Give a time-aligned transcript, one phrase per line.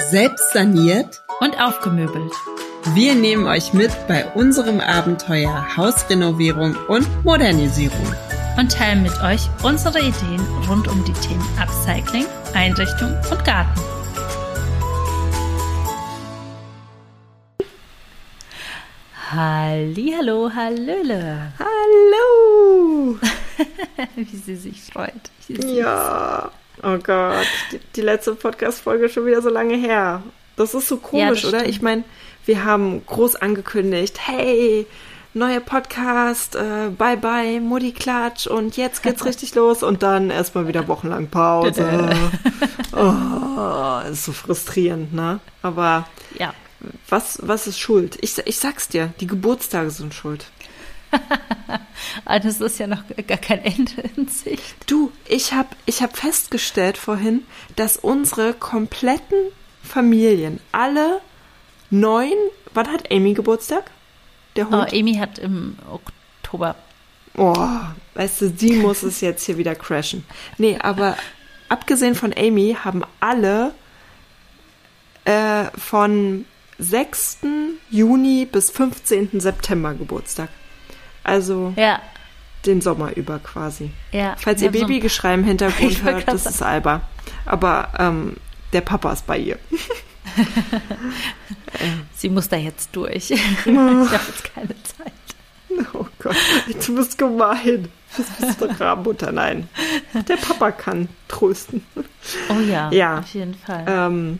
[0.00, 2.32] selbst saniert und aufgemöbelt.
[2.94, 8.14] Wir nehmen euch mit bei unserem Abenteuer Hausrenovierung und Modernisierung.
[8.58, 13.80] Und teilen mit euch unsere Ideen rund um die Themen Upcycling, Einrichtung und Garten.
[19.30, 21.52] Hallo, hallöle.
[21.58, 23.18] Hallo!
[24.16, 25.30] Wie sie sich freut.
[25.46, 26.50] Ja.
[26.82, 30.22] Oh Gott, die, die letzte Podcast-Folge ist schon wieder so lange her.
[30.56, 31.58] Das ist so komisch, Ja, oder?
[31.60, 31.68] stimmt.
[31.74, 32.04] Ich meine,
[32.46, 34.86] wir haben groß angekündigt, hey,
[35.34, 40.66] neuer Podcast, äh, bye bye, Mutti Klatsch und jetzt geht's richtig los und dann erstmal
[40.68, 42.10] wieder wochenlang Pause.
[42.96, 45.40] oh, ist so frustrierend, ne?
[45.62, 46.52] Aber Ja.
[47.08, 48.18] was, was ist schuld?
[48.22, 50.46] Ich, ich sag's dir, die Geburtstage sind schuld.
[52.24, 54.74] Ah, Das ist ja noch gar kein Ende in Sicht.
[54.86, 57.42] Du, ich habe ich hab festgestellt vorhin,
[57.76, 59.38] dass unsere kompletten
[59.82, 61.20] Familien, alle
[61.90, 62.32] neun,
[62.74, 63.90] wann hat Amy Geburtstag?
[64.56, 64.92] Der Oh, Hund?
[64.92, 66.74] Amy hat im Oktober.
[67.36, 67.54] Oh,
[68.14, 70.24] weißt du, die muss es jetzt hier wieder crashen.
[70.58, 71.16] Nee, aber
[71.68, 73.72] abgesehen von Amy haben alle
[75.24, 76.44] äh, von
[76.78, 77.38] 6.
[77.90, 79.40] Juni bis 15.
[79.40, 80.48] September Geburtstag.
[81.24, 82.00] Also Ja,
[82.66, 83.90] den Sommer über quasi.
[84.12, 84.36] ja.
[84.38, 87.02] Falls ihr Babygeschrei im Hintergrund hört, das ist Alba.
[87.46, 88.36] Aber ähm,
[88.72, 89.58] der Papa ist bei ihr.
[92.14, 93.30] Sie muss da jetzt durch.
[93.30, 95.12] ich habe jetzt keine Zeit.
[95.94, 96.36] Oh Gott,
[96.86, 97.88] du bist gemein.
[98.16, 99.30] Das bist doch Rabenmutter.
[99.32, 99.68] Nein,
[100.28, 101.84] der Papa kann trösten.
[102.48, 103.20] Oh ja, Ja.
[103.20, 103.84] auf jeden Fall.
[103.86, 104.38] Ähm,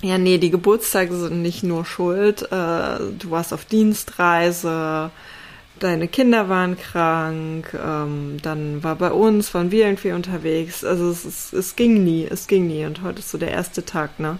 [0.00, 2.42] ja, nee, die Geburtstage sind nicht nur schuld.
[2.42, 5.10] Äh, du warst auf Dienstreise,
[5.82, 10.84] deine Kinder waren krank, ähm, dann war bei uns, waren wir irgendwie unterwegs.
[10.84, 12.84] Also es, ist, es ging nie, es ging nie.
[12.86, 14.38] Und heute ist so der erste Tag, ne?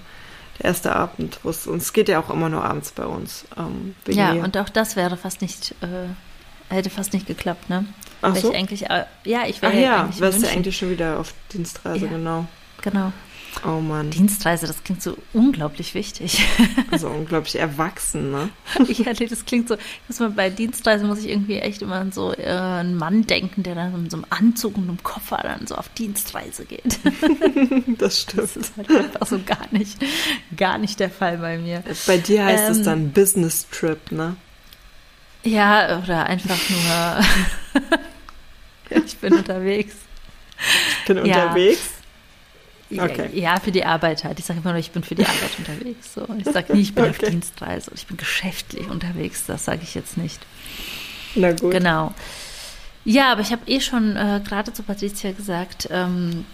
[0.58, 1.40] Der erste Abend.
[1.42, 3.44] wo es- Und es geht ja auch immer nur abends bei uns.
[3.58, 4.42] Ähm, ja, mir.
[4.44, 7.86] und auch das wäre fast nicht, äh, hätte fast nicht geklappt, ne?
[8.22, 8.50] Ach so?
[8.52, 11.18] ich eigentlich, äh, ja, ich Ach wäre ja, eigentlich in wärst du eigentlich schon wieder
[11.18, 12.12] auf Dienstreise, Ja.
[12.12, 12.46] genau.
[12.83, 13.12] Genau.
[13.67, 16.42] Oh Mann, Dienstreise, das klingt so unglaublich wichtig.
[16.98, 18.48] so unglaublich erwachsen, ne?
[18.89, 21.96] ja, nee, das klingt so, ich muss mal bei Dienstreise muss ich irgendwie echt immer
[21.96, 25.39] an so äh, einen Mann denken, der dann in so einem Anzug und einem Koffer
[25.42, 26.98] dann so auf Dienstreise geht.
[27.98, 28.42] Das stimmt.
[28.42, 29.98] Das ist halt einfach so gar nicht,
[30.57, 31.85] gar nicht der Fall bei mir.
[32.07, 34.36] Bei dir heißt es Ähm, dann Business Trip, ne?
[35.45, 37.20] Ja, oder einfach nur,
[39.05, 39.95] ich bin unterwegs.
[41.01, 41.46] Ich bin Ja.
[41.46, 41.80] unterwegs.
[42.97, 43.30] Ja, Okay.
[43.33, 44.39] Ja, für die Arbeit halt.
[44.39, 46.14] Ich sage immer nur, ich bin für die Arbeit unterwegs.
[46.14, 46.27] So.
[46.39, 47.30] Ich sage nie, ich bin auf Okay.
[47.30, 49.45] Dienstreise oder ich bin geschäftlich unterwegs.
[49.47, 50.41] Das sage ich jetzt nicht.
[51.35, 51.70] Na gut.
[51.73, 52.14] Genau.
[53.05, 56.45] Ja, aber ich habe eh schon äh, gerade zu Patricia gesagt, ähm,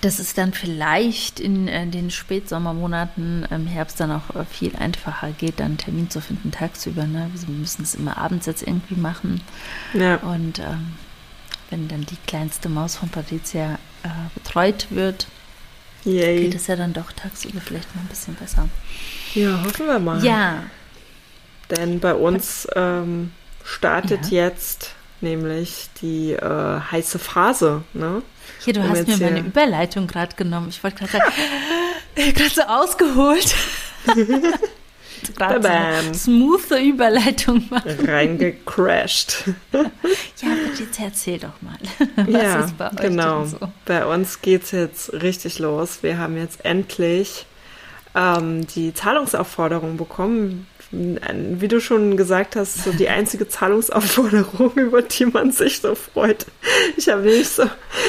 [0.00, 5.30] dass es dann vielleicht in äh, den Spätsommermonaten im Herbst dann auch äh, viel einfacher
[5.32, 7.04] geht, dann einen Termin zu finden tagsüber.
[7.04, 7.30] Ne?
[7.34, 9.40] Wir müssen es immer abends jetzt irgendwie machen.
[9.92, 10.16] Ja.
[10.16, 10.94] Und ähm,
[11.70, 15.26] wenn dann die kleinste Maus von Patricia äh, betreut wird,
[16.04, 16.44] Yay.
[16.44, 18.68] geht es ja dann doch tagsüber vielleicht mal ein bisschen besser.
[19.34, 20.24] Ja, hoffen wir mal.
[20.24, 20.62] Ja,
[21.70, 23.32] Denn bei uns ähm,
[23.64, 24.46] startet Ja.
[24.46, 28.22] jetzt nämlich die äh, heiße Phase, ne?
[28.64, 30.68] hier, du Um hast mir meine hier- Überleitung gerade genommen.
[30.70, 31.22] Ich wollte gerade
[32.54, 33.54] so ausgeholt.
[35.36, 38.06] gerade so smooth Überleitung machen.
[38.06, 39.44] Reingecrashed.
[39.72, 39.82] Ja,
[40.66, 41.78] Patricia, erzähl doch mal.
[42.16, 43.44] Was ja, ist bei euch genau.
[43.44, 43.58] so?
[43.84, 46.02] Bei uns geht's jetzt richtig los.
[46.02, 47.46] Wir haben jetzt endlich
[48.14, 50.66] ähm, die Zahlungsaufforderung bekommen.
[50.92, 56.46] Wie du schon gesagt hast, so die einzige Zahlungsaufforderung, über die man sich so freut.
[56.96, 57.62] Ich habe nämlich so,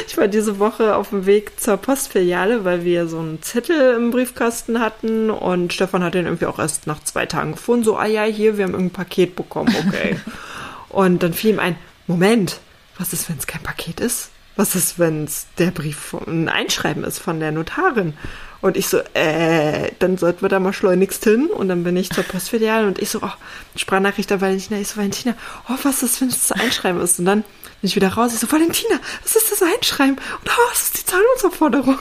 [0.07, 4.09] ich war diese Woche auf dem Weg zur Postfiliale, weil wir so einen Zettel im
[4.09, 7.85] Briefkasten hatten und Stefan hat den irgendwie auch erst nach zwei Tagen gefunden.
[7.85, 10.19] So, ah ja, hier, wir haben irgendein Paket bekommen, okay.
[10.89, 11.75] und dann fiel ihm ein,
[12.07, 12.59] Moment,
[12.97, 14.31] was ist, wenn es kein Paket ist?
[14.55, 18.13] Was ist, wenn es der Brief von, ein Einschreiben ist von der Notarin?
[18.61, 21.47] Und ich so, äh, dann sollten wir da mal schleunigst hin.
[21.47, 23.31] Und dann bin ich zur Postfiliale und ich so, oh,
[23.75, 24.79] Sprachnachricht an Valentina.
[24.79, 25.35] Ich so, Valentina,
[25.67, 27.19] oh, was ist, wenn es das Einschreiben ist?
[27.19, 28.33] Und dann bin ich wieder raus.
[28.33, 30.15] Ich so, Valentina, was ist das Einschreiben?
[30.15, 31.97] Und oh, das ist die Zahlungsaufforderung.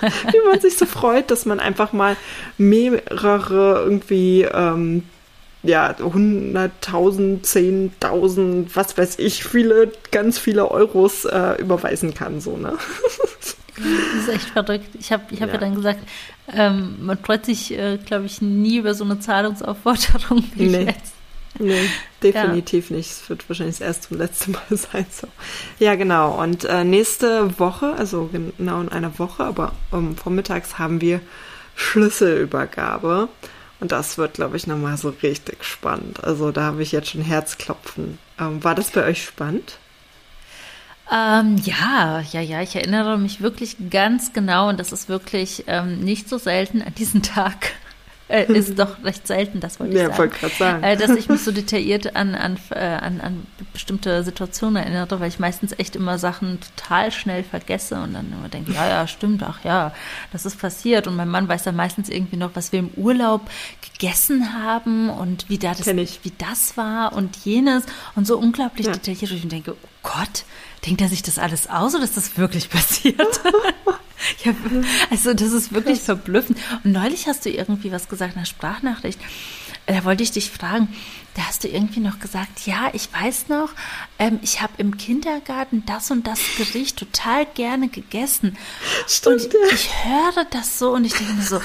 [0.00, 2.16] Wie man sich so freut, dass man einfach mal
[2.58, 5.04] mehrere irgendwie, ähm,
[5.62, 12.76] ja, 100.000, 10.000, was weiß ich, viele, ganz viele Euros äh, überweisen kann, so, ne?
[13.76, 14.88] Das ist echt verrückt.
[14.98, 15.54] Ich habe ich hab ja.
[15.54, 15.60] Ja.
[15.60, 16.00] dann gesagt,
[16.52, 20.84] ähm, man freut sich, äh, glaube ich, nie über so eine Zahlungsaufforderung wie Nee.
[20.86, 21.12] jetzt.
[21.58, 21.88] Nee,
[22.22, 23.10] definitiv nicht.
[23.10, 25.06] Es wird wahrscheinlich das erste und letzte Mal sein.
[25.10, 25.26] So.
[25.78, 26.38] Ja, genau.
[26.42, 28.28] Und äh, nächste Woche, also
[28.58, 31.20] genau in einer Woche, aber ähm, vormittags haben wir
[31.74, 33.28] Schlüsselübergabe.
[33.80, 36.24] Und das wird, glaube ich, nochmal so richtig spannend.
[36.24, 38.18] Also da habe ich jetzt schon Herzklopfen.
[38.40, 39.78] Ähm, war das bei euch spannend?
[41.12, 46.00] Ähm, ja, ja, ja, ich erinnere mich wirklich ganz genau und das ist wirklich ähm,
[46.00, 47.72] nicht so selten an diesen Tag.
[48.28, 50.18] Äh, ist doch recht selten, das wollte ich ja, sagen.
[50.18, 50.82] Wollte gerade sagen.
[50.82, 55.28] Äh, dass ich mich so detailliert an, an, äh, an, an bestimmte Situationen erinnere, weil
[55.28, 59.44] ich meistens echt immer Sachen total schnell vergesse und dann immer denke, ja, ja, stimmt,
[59.44, 59.94] ach ja,
[60.32, 61.06] das ist passiert.
[61.06, 63.48] Und mein Mann weiß dann meistens irgendwie noch, was wir im Urlaub
[63.92, 67.84] gegessen haben und wie, da das, wie das war und jenes
[68.16, 68.92] und so unglaublich ja.
[68.92, 69.30] detailliert.
[69.30, 70.44] Und ich denke, oh Gott,
[70.86, 73.20] denkt er sich das alles aus oder ist das wirklich passiert?
[74.44, 74.54] ja,
[75.10, 76.06] also das ist wirklich Krass.
[76.06, 76.58] verblüffend.
[76.84, 79.20] Und neulich hast du irgendwie was gesagt in der Sprachnachricht.
[79.86, 80.88] Da wollte ich dich fragen,
[81.34, 83.70] da hast du irgendwie noch gesagt, ja, ich weiß noch,
[84.18, 88.56] ähm, ich habe im Kindergarten das und das Gericht total gerne gegessen.
[89.06, 89.60] Stimmt, und ja.
[89.72, 91.60] ich höre das so und ich denke mir so,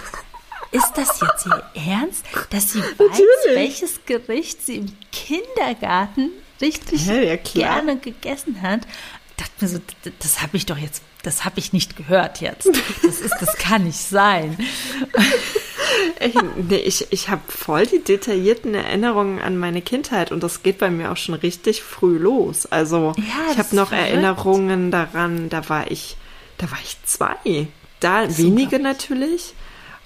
[0.71, 3.55] ist das jetzt ihr Ernst, dass sie weiß, Natürlich.
[3.55, 6.29] welches Gericht sie im Kindergarten
[6.61, 8.81] richtig ja, gerne gegessen hat?
[9.41, 9.79] dachte mir so,
[10.19, 12.69] das habe ich doch jetzt, das habe ich nicht gehört jetzt.
[13.03, 14.57] Das, ist, das kann nicht sein.
[16.19, 20.77] Ich, nee, ich, ich habe voll die detaillierten Erinnerungen an meine Kindheit und das geht
[20.77, 22.65] bei mir auch schon richtig früh los.
[22.65, 24.09] Also ja, ich habe noch verrückt.
[24.09, 26.15] Erinnerungen daran, da war ich,
[26.57, 27.67] da war ich zwei.
[27.99, 29.53] Da wenige natürlich,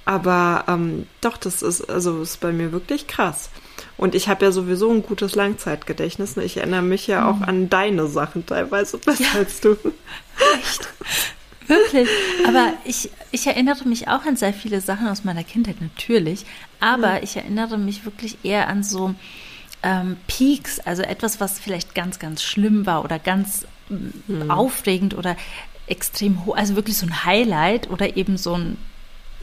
[0.06, 3.50] aber ähm, doch, das ist also ist bei mir wirklich krass.
[3.98, 6.36] Und ich habe ja sowieso ein gutes Langzeitgedächtnis.
[6.36, 6.44] Ne?
[6.44, 7.44] Ich erinnere mich ja auch mhm.
[7.44, 9.40] an deine Sachen teilweise besser ja.
[9.40, 9.78] als du.
[10.60, 10.88] Echt?
[11.68, 12.10] Wirklich.
[12.48, 16.46] Aber ich, ich erinnere mich auch an sehr viele Sachen aus meiner Kindheit, natürlich.
[16.80, 17.24] Aber mhm.
[17.24, 19.16] ich erinnere mich wirklich eher an so
[19.82, 24.52] ähm, Peaks, also etwas, was vielleicht ganz, ganz schlimm war oder ganz mhm.
[24.52, 25.36] aufregend oder
[25.88, 28.78] extrem hoch, also wirklich so ein Highlight oder eben so ein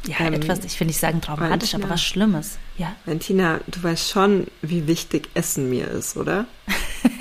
[0.07, 2.59] ja, ähm, etwas, ich will nicht sagen traumatisch, Valentina, aber was Schlimmes.
[2.77, 2.95] Ja.
[3.05, 6.47] Valentina, du weißt schon, wie wichtig Essen mir ist, oder?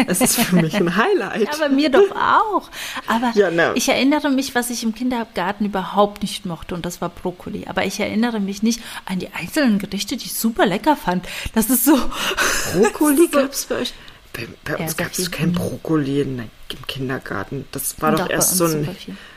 [0.07, 1.41] Es ist für mich ein Highlight.
[1.43, 2.69] ja, aber mir doch auch.
[3.07, 3.73] Aber ja, no.
[3.75, 7.65] ich erinnere mich, was ich im Kindergarten überhaupt nicht mochte, und das war Brokkoli.
[7.67, 11.27] Aber ich erinnere mich nicht an die einzelnen Gerichte, die ich super lecker fand.
[11.53, 11.97] Das ist so.
[12.73, 13.93] Brokkoli so, gab es bei euch?
[14.33, 16.49] Bei, bei uns gab es kein Brokkoli im
[16.87, 17.65] Kindergarten.
[17.71, 18.87] Das war doch, doch erst so ein,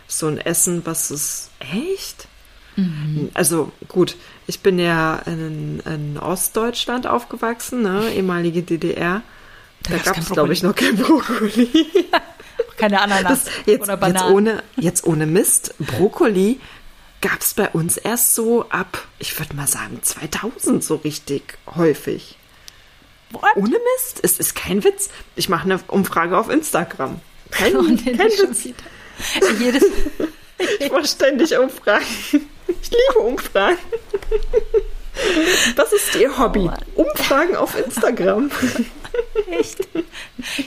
[0.06, 1.50] so ein Essen, was es.
[1.58, 2.28] Echt?
[2.76, 3.30] Mhm.
[3.34, 4.16] Also gut,
[4.46, 8.12] ich bin ja in, in Ostdeutschland aufgewachsen, ne?
[8.14, 9.22] ehemalige DDR.
[9.82, 11.68] Da, gab es, glaube ich, noch kein Brokkoli.
[12.76, 14.16] Keine Ananas das, jetzt, oder Bananen.
[14.16, 16.60] Jetzt ohne, jetzt ohne Mist, Brokkoli
[17.20, 22.36] gab es bei uns erst so ab, ich würde mal sagen, 2000 so richtig häufig.
[23.30, 23.56] What?
[23.56, 24.20] Ohne Mist?
[24.22, 25.08] Es ist kein Witz.
[25.34, 27.20] Ich mache eine Umfrage auf Instagram.
[27.50, 28.68] Kein, oh, kein Witz.
[29.58, 29.84] Jedes,
[30.78, 32.04] ich mache ständig Umfragen.
[32.82, 33.78] Ich liebe Umfragen.
[35.76, 36.68] Was ist Ihr Hobby?
[36.96, 38.50] Oh Umfragen auf Instagram.
[39.50, 39.86] Echt?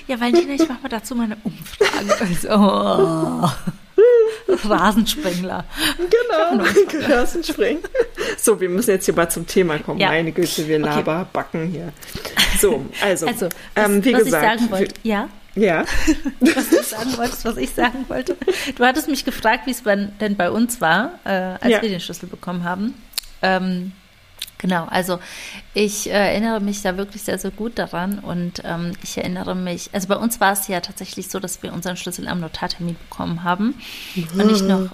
[0.08, 2.22] Ja, Valentina, ich mache mal dazu mal eine Umfrage.
[2.22, 3.50] Also, oh.
[4.70, 5.66] Rasenspengler.
[5.98, 6.64] Genau,
[7.08, 7.84] Rasensprengen.
[8.38, 10.00] So, wir müssen jetzt hier mal zum Thema kommen.
[10.00, 10.10] Ja.
[10.10, 11.30] Meine Güte, wir laber, okay.
[11.34, 11.92] backen hier.
[12.60, 14.44] So, also, also ähm, wie was gesagt.
[14.44, 15.30] Ich sagen wollte, ja?
[15.58, 15.86] Ja.
[16.40, 18.38] was du sagen wolltest, was ich sagen wollte.
[18.76, 21.82] Du hattest mich gefragt, wie es denn bei uns war, äh, als ja.
[21.82, 22.94] wir den Schlüssel bekommen haben.
[23.42, 23.92] Ähm,
[24.60, 25.20] genau, also
[25.74, 29.90] ich äh, erinnere mich da wirklich sehr, sehr gut daran und ähm, ich erinnere mich,
[29.94, 33.44] also bei uns war es ja tatsächlich so, dass wir unseren Schlüssel am Notartermin bekommen
[33.44, 33.76] haben
[34.16, 34.40] mhm.
[34.40, 34.90] und nicht noch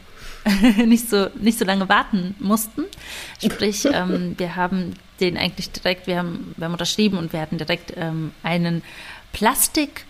[0.86, 2.84] nicht so nicht so lange warten mussten.
[3.44, 7.58] Sprich, ähm, wir haben den eigentlich direkt, wir haben, wir haben unterschrieben und wir hatten
[7.58, 8.84] direkt ähm, einen
[9.32, 10.06] Plastik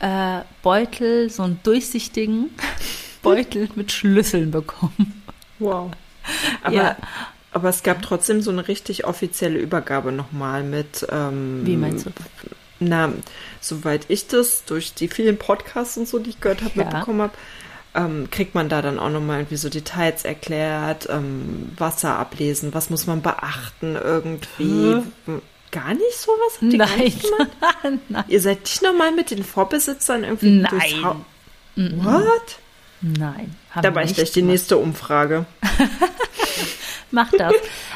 [0.00, 2.50] äh, Beutel, so einen durchsichtigen
[3.22, 5.22] Beutel mit Schlüsseln bekommen.
[5.58, 5.90] Wow.
[6.62, 6.96] Aber, ja.
[7.52, 11.06] aber es gab trotzdem so eine richtig offizielle Übergabe nochmal mit.
[11.10, 12.10] Ähm, Wie meinst du?
[12.78, 13.10] Na,
[13.60, 16.84] soweit ich das durch die vielen Podcasts und so, die ich gehört habe, ja.
[16.84, 17.32] mitbekommen habe,
[17.94, 22.90] ähm, kriegt man da dann auch nochmal irgendwie so Details erklärt, ähm, Wasser ablesen, was
[22.90, 25.02] muss man beachten irgendwie.
[25.24, 25.40] Hm
[25.76, 26.54] gar nicht sowas?
[26.54, 28.00] Habt ihr Nein.
[28.08, 28.24] Nein.
[28.28, 30.70] Ihr seid nicht nochmal mit den Vorbesitzern irgendwie Nein.
[30.70, 31.16] durchs Haus?
[31.76, 32.58] What?
[33.02, 33.54] Nein.
[33.82, 35.44] Da war ich gleich die nächste Umfrage.
[37.10, 37.52] Mach das.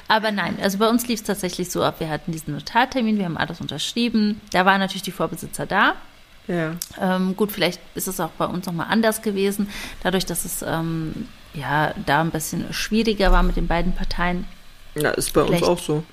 [0.09, 3.25] Aber nein, also bei uns lief es tatsächlich so ab, wir hatten diesen Notartermin, wir
[3.25, 4.41] haben alles unterschrieben.
[4.53, 5.95] Da waren natürlich die Vorbesitzer da.
[6.47, 6.75] Ja.
[7.01, 9.69] Ähm, gut, vielleicht ist es auch bei uns nochmal anders gewesen,
[10.03, 14.47] dadurch, dass es ähm, ja da ein bisschen schwieriger war mit den beiden Parteien.
[14.95, 16.05] Ja, ist bei vielleicht, uns auch so.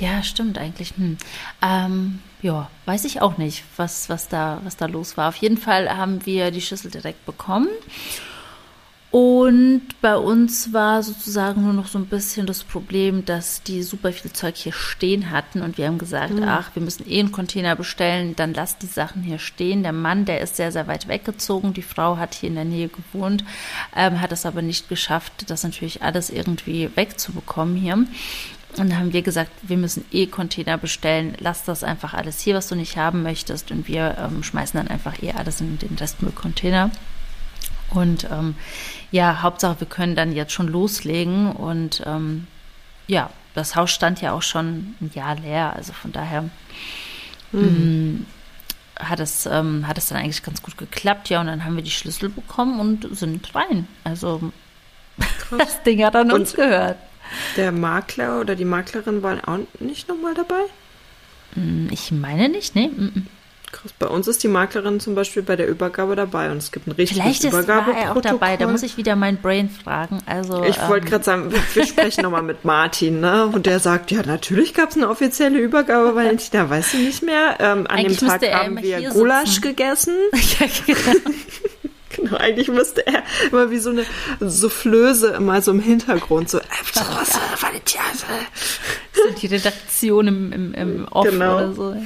[0.00, 0.94] Ja, stimmt eigentlich.
[0.96, 1.16] Hm.
[1.62, 5.28] Ähm, ja, weiß ich auch nicht, was, was, da, was da los war.
[5.28, 7.68] Auf jeden Fall haben wir die Schüssel direkt bekommen.
[9.12, 14.12] Und bei uns war sozusagen nur noch so ein bisschen das Problem, dass die super
[14.12, 16.42] viel Zeug hier stehen hatten und wir haben gesagt, mhm.
[16.42, 19.82] ach, wir müssen eh einen Container bestellen, dann lasst die Sachen hier stehen.
[19.84, 22.88] Der Mann, der ist sehr, sehr weit weggezogen, die Frau hat hier in der Nähe
[22.88, 23.42] gewohnt,
[23.96, 28.04] ähm, hat es aber nicht geschafft, das natürlich alles irgendwie wegzubekommen hier.
[28.78, 32.54] Und dann haben wir gesagt, wir müssen eh Container bestellen, lass das einfach alles hier,
[32.54, 35.96] was du nicht haben möchtest und wir ähm, schmeißen dann einfach eh alles in den
[35.96, 36.90] Restmüllcontainer.
[37.90, 38.56] Und ähm,
[39.10, 41.52] ja, Hauptsache, wir können dann jetzt schon loslegen.
[41.52, 42.46] Und ähm,
[43.06, 45.72] ja, das Haus stand ja auch schon ein Jahr leer.
[45.74, 46.50] Also von daher
[47.52, 47.60] mhm.
[47.60, 48.26] Mm,
[48.98, 51.28] hat, es, ähm, hat es dann eigentlich ganz gut geklappt.
[51.28, 53.86] Ja, und dann haben wir die Schlüssel bekommen und sind rein.
[54.04, 54.52] Also
[55.56, 56.98] das Ding hat an uns gehört.
[57.56, 60.62] Der Makler oder die Maklerin waren auch nicht nochmal dabei?
[61.54, 62.88] Mm, ich meine nicht, nee.
[62.88, 63.26] Mm
[63.72, 63.92] Krass.
[63.98, 66.92] Bei uns ist die Maklerin zum Beispiel bei der Übergabe dabei und es gibt ein
[66.92, 70.20] richtiges Vielleicht ist, war er auch dabei, da muss ich wieder mein Brain fragen.
[70.24, 73.46] Also, ich ähm, wollte gerade sagen, wir sprechen nochmal mit Martin, ne?
[73.46, 77.56] Und der sagt, ja, natürlich gab es eine offizielle Übergabe, Valentina, weißt du nicht mehr?
[77.58, 79.62] Ähm, an dem Tag haben wir Gulasch sitzen.
[79.62, 80.14] gegessen.
[82.16, 82.36] genau.
[82.36, 84.04] Eigentlich müsste er immer wie so eine
[84.40, 86.62] Soufflöse immer so im Hintergrund so, äh,
[86.94, 87.32] was,
[87.94, 88.00] ja.
[89.12, 91.56] so die Redaktion im, im, im Off genau.
[91.56, 91.96] oder so.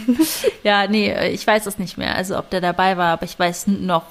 [0.63, 3.67] Ja, nee, ich weiß es nicht mehr, also ob der dabei war, aber ich weiß
[3.69, 4.05] noch,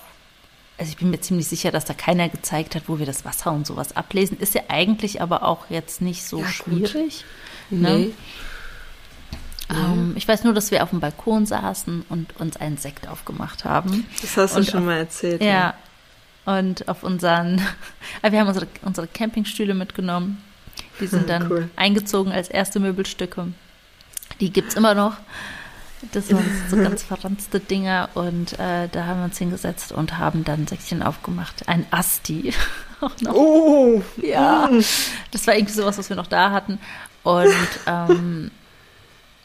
[0.78, 3.52] also ich bin mir ziemlich sicher, dass da keiner gezeigt hat, wo wir das Wasser
[3.52, 4.40] und sowas ablesen.
[4.40, 7.26] Ist ja eigentlich aber auch jetzt nicht so ja, schwierig.
[7.70, 7.98] Ne?
[7.98, 8.12] Nee.
[9.70, 13.66] Ähm, ich weiß nur, dass wir auf dem Balkon saßen und uns einen Sekt aufgemacht
[13.66, 14.06] haben.
[14.22, 15.42] Das hast du und schon auf, mal erzählt.
[15.42, 15.74] Ja, ja,
[16.46, 17.62] und auf unseren,
[18.28, 20.42] wir haben unsere, unsere Campingstühle mitgenommen.
[21.00, 21.70] Die sind dann cool.
[21.76, 23.48] eingezogen als erste Möbelstücke.
[24.40, 25.18] Die gibt es immer noch.
[26.14, 30.46] Das sind so ganz verranzte Dinger und äh, da haben wir uns hingesetzt und haben
[30.46, 31.68] dann ein Säckchen aufgemacht.
[31.68, 32.54] Ein Asti.
[33.28, 34.02] oh!
[34.18, 34.70] Ja.
[34.72, 34.84] Mm.
[35.32, 36.80] Das war irgendwie sowas, was wir noch da hatten.
[37.24, 37.54] Und
[37.86, 38.50] ähm,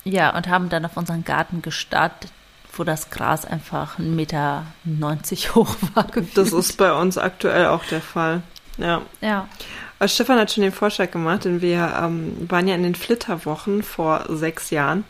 [0.05, 2.31] ja, und haben dann auf unseren Garten gestartet,
[2.77, 4.67] wo das Gras einfach 1,90 Meter
[5.55, 6.05] hoch war.
[6.05, 6.37] Gefühlt.
[6.37, 8.43] Das ist bei uns aktuell auch der Fall.
[8.77, 9.03] Ja.
[9.21, 9.49] Ja.
[9.99, 13.83] Aber Stefan hat schon den Vorschlag gemacht, denn wir ähm, waren ja in den Flitterwochen
[13.83, 15.05] vor sechs Jahren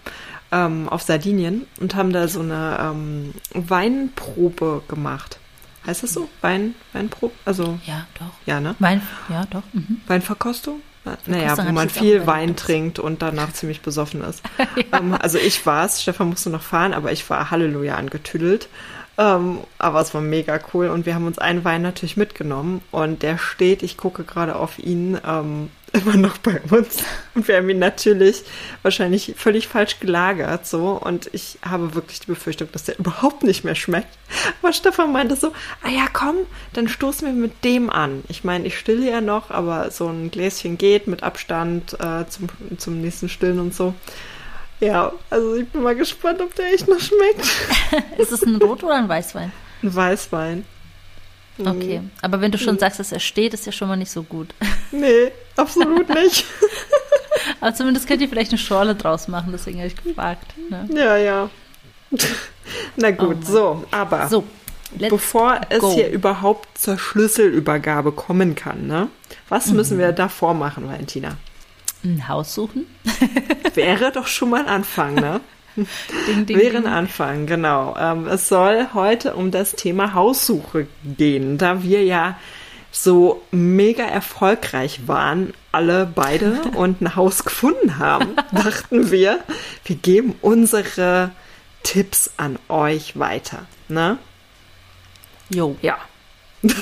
[0.53, 5.39] ähm, auf Sardinien und haben da so eine ähm, Weinprobe gemacht.
[5.87, 6.29] Heißt das so?
[6.41, 7.35] Wein, Weinprobe?
[7.45, 8.33] Also, ja, doch.
[8.47, 8.75] Ja, ne?
[8.79, 9.63] Wein, ja, doch.
[9.73, 10.01] Mhm.
[10.07, 10.81] Weinverkostung?
[11.27, 14.43] Naja, wo man viel Wein trinkt und danach ziemlich besoffen ist.
[14.59, 14.99] ja.
[14.99, 18.69] ähm, also ich war es, Stefan musste noch fahren, aber ich war Halleluja angetüdelt.
[19.17, 23.23] Ähm, aber es war mega cool und wir haben uns einen Wein natürlich mitgenommen und
[23.23, 26.99] der steht, ich gucke gerade auf ihn, ähm, immer noch bei uns.
[27.35, 28.43] Und wir haben ihn natürlich
[28.83, 30.89] wahrscheinlich völlig falsch gelagert, so.
[30.91, 34.19] Und ich habe wirklich die Befürchtung, dass der überhaupt nicht mehr schmeckt.
[34.61, 36.37] Aber Stefan meinte so, ah ja, komm,
[36.73, 38.25] dann stoßen wir mit dem an.
[38.29, 42.49] Ich meine, ich stille ja noch, aber so ein Gläschen geht mit Abstand äh, zum,
[42.77, 43.95] zum nächsten Stillen und so.
[44.81, 48.19] Ja, also ich bin mal gespannt, ob der echt noch schmeckt.
[48.19, 49.53] ist es ein Rot- oder ein Weißwein?
[49.83, 50.65] Ein Weißwein.
[51.59, 52.11] Okay, mhm.
[52.21, 52.81] aber wenn du schon mhm.
[52.81, 54.55] sagst, dass er steht, ist ja schon mal nicht so gut.
[54.93, 56.45] Nee, absolut nicht.
[57.61, 60.55] aber zumindest könnt ihr vielleicht eine Schorle draus machen, deswegen habe ich gefragt.
[60.71, 60.89] Ne?
[60.95, 61.51] Ja, ja.
[62.97, 64.45] Na gut, oh so, aber so,
[64.97, 69.09] bevor es hier überhaupt zur Schlüsselübergabe kommen kann, ne?
[69.49, 69.77] Was mhm.
[69.77, 71.39] müssen wir davor machen, Valentina?
[72.05, 72.87] Ein Haus suchen?
[73.75, 75.41] Wäre doch schon mal ein Anfang, ne?
[76.29, 77.97] Ding, ding, Wäre ein Anfang, genau.
[77.99, 82.39] Ähm, es soll heute um das Thema Haussuche gehen, da wir ja
[82.93, 89.41] so mega erfolgreich waren, alle beide und ein Haus gefunden haben, dachten wir,
[89.85, 91.33] wir geben unsere
[91.83, 93.67] Tipps an euch weiter.
[93.89, 94.19] Ne?
[95.51, 95.77] Jo.
[95.83, 95.99] Ja.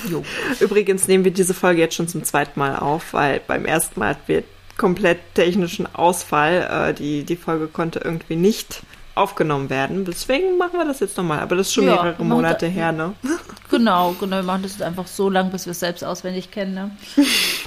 [0.09, 0.23] Jo.
[0.61, 4.11] Übrigens nehmen wir diese Folge jetzt schon zum zweiten Mal auf, weil beim ersten Mal
[4.11, 4.45] hatten wir
[4.77, 6.91] komplett technischen Ausfall.
[6.91, 8.83] Äh, die, die Folge konnte irgendwie nicht
[9.15, 10.05] aufgenommen werden.
[10.05, 11.41] Deswegen machen wir das jetzt nochmal.
[11.41, 13.15] Aber das ist schon ja, mehrere Monate da, her, ne?
[13.71, 14.37] Genau, genau.
[14.37, 16.91] Wir machen das jetzt einfach so lang, bis wir es selbst auswendig kennen, ne?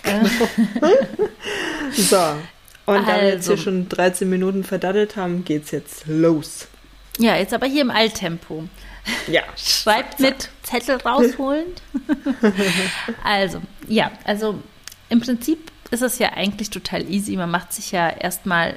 [1.94, 2.18] so.
[2.86, 3.64] Und also, da wir jetzt hier also.
[3.64, 6.68] schon 13 Minuten verdattelt haben, geht's jetzt los.
[7.18, 8.66] Ja, jetzt aber hier im Alltempo.
[9.28, 9.42] Ja.
[9.58, 11.66] Schreibt mit Zettel rausholen.
[13.24, 14.60] also, ja, also
[15.10, 17.36] im Prinzip ist es ja eigentlich total easy.
[17.36, 18.75] Man macht sich ja erstmal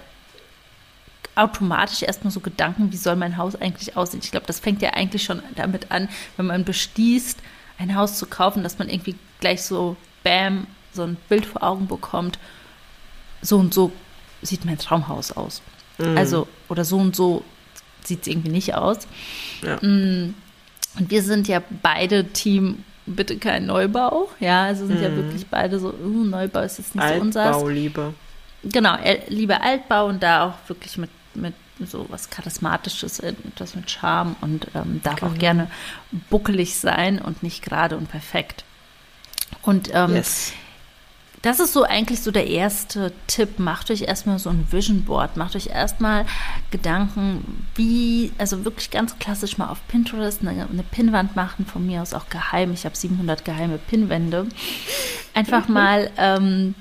[1.34, 4.20] automatisch erstmal so Gedanken, wie soll mein Haus eigentlich aussehen.
[4.22, 7.38] Ich glaube, das fängt ja eigentlich schon damit an, wenn man beschließt,
[7.78, 11.86] ein Haus zu kaufen, dass man irgendwie gleich so, bam, so ein Bild vor Augen
[11.86, 12.38] bekommt.
[13.40, 13.92] So und so
[14.42, 15.62] sieht mein Traumhaus aus.
[15.98, 16.18] Mhm.
[16.18, 17.44] Also, oder so und so
[18.04, 19.06] sieht es irgendwie nicht aus.
[19.62, 19.76] Ja.
[19.76, 20.34] Mm.
[20.98, 24.28] Und wir sind ja beide Team bitte kein Neubau.
[24.40, 25.02] Ja, also sind mm.
[25.02, 27.56] ja wirklich beide so, uh, Neubau ist jetzt nicht Altbau, so unseres.
[27.56, 28.14] Altbau, Liebe.
[28.64, 28.96] Genau,
[29.28, 31.54] lieber Altbau und da auch wirklich mit, mit
[31.86, 35.32] so was Charismatisches, etwas mit Charme und ähm, darf genau.
[35.32, 35.70] auch gerne
[36.28, 38.64] buckelig sein und nicht gerade und perfekt.
[39.62, 40.52] Und ähm, yes.
[41.42, 43.58] Das ist so eigentlich so der erste Tipp.
[43.58, 45.36] Macht euch erstmal so ein Vision Board.
[45.36, 46.26] Macht euch erstmal
[46.70, 52.02] Gedanken, wie, also wirklich ganz klassisch mal auf Pinterest eine, eine Pinnwand machen, von mir
[52.02, 52.72] aus auch geheim.
[52.72, 54.46] Ich habe 700 geheime Pinnwände.
[55.34, 56.74] Einfach mal ähm,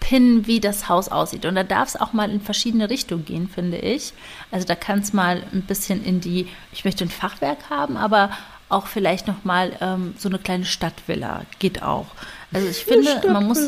[0.00, 1.46] pinnen, wie das Haus aussieht.
[1.46, 4.12] Und da darf es auch mal in verschiedene Richtungen gehen, finde ich.
[4.50, 8.30] Also da kann es mal ein bisschen in die, ich möchte ein Fachwerk haben, aber
[8.68, 12.06] auch vielleicht noch mal ähm, so eine kleine Stadtvilla geht auch.
[12.54, 13.58] Also ich finde, man muss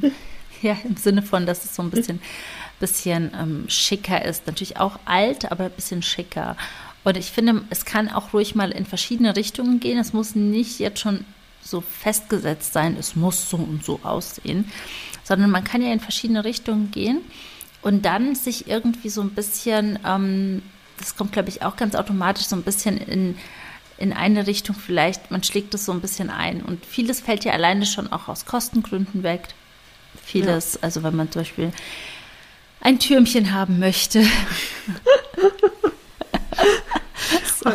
[0.62, 2.20] ja im Sinne von, dass es so ein bisschen
[2.78, 4.46] bisschen ähm, schicker ist.
[4.46, 6.56] Natürlich auch alt, aber ein bisschen schicker.
[7.04, 9.98] Und ich finde, es kann auch ruhig mal in verschiedene Richtungen gehen.
[9.98, 11.24] Es muss nicht jetzt schon
[11.62, 14.70] so festgesetzt sein, es muss so und so aussehen,
[15.24, 17.22] sondern man kann ja in verschiedene Richtungen gehen
[17.82, 20.62] und dann sich irgendwie so ein bisschen, ähm,
[20.98, 23.36] das kommt glaube ich auch ganz automatisch, so ein bisschen in,
[23.98, 26.62] in eine Richtung vielleicht, man schlägt es so ein bisschen ein.
[26.62, 29.48] Und vieles fällt ja alleine schon auch aus Kostengründen weg.
[30.22, 30.80] Vieles, ja.
[30.82, 31.72] also wenn man zum Beispiel
[32.80, 34.22] ein Türmchen haben möchte.
[37.60, 37.70] so,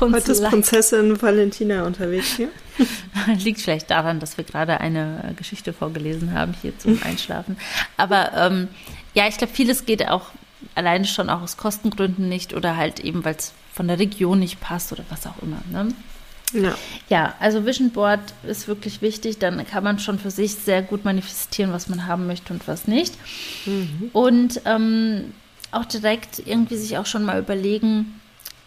[0.00, 2.48] Heute ist Prinzessin Valentina unterwegs hier.
[3.38, 7.56] Liegt vielleicht daran, dass wir gerade eine Geschichte vorgelesen haben hier zum Einschlafen.
[7.96, 8.68] Aber ähm,
[9.14, 10.26] ja, ich glaube, vieles geht auch
[10.74, 14.58] alleine schon auch aus Kostengründen nicht oder halt eben, weil es von der Region nicht
[14.58, 15.62] passt oder was auch immer.
[15.70, 15.94] Ne?
[16.52, 16.74] Ja.
[17.08, 19.38] ja, also Vision Board ist wirklich wichtig.
[19.38, 22.88] Dann kann man schon für sich sehr gut manifestieren, was man haben möchte und was
[22.88, 23.14] nicht.
[23.66, 24.10] Mhm.
[24.12, 25.32] Und ähm,
[25.70, 28.20] auch direkt irgendwie sich auch schon mal überlegen,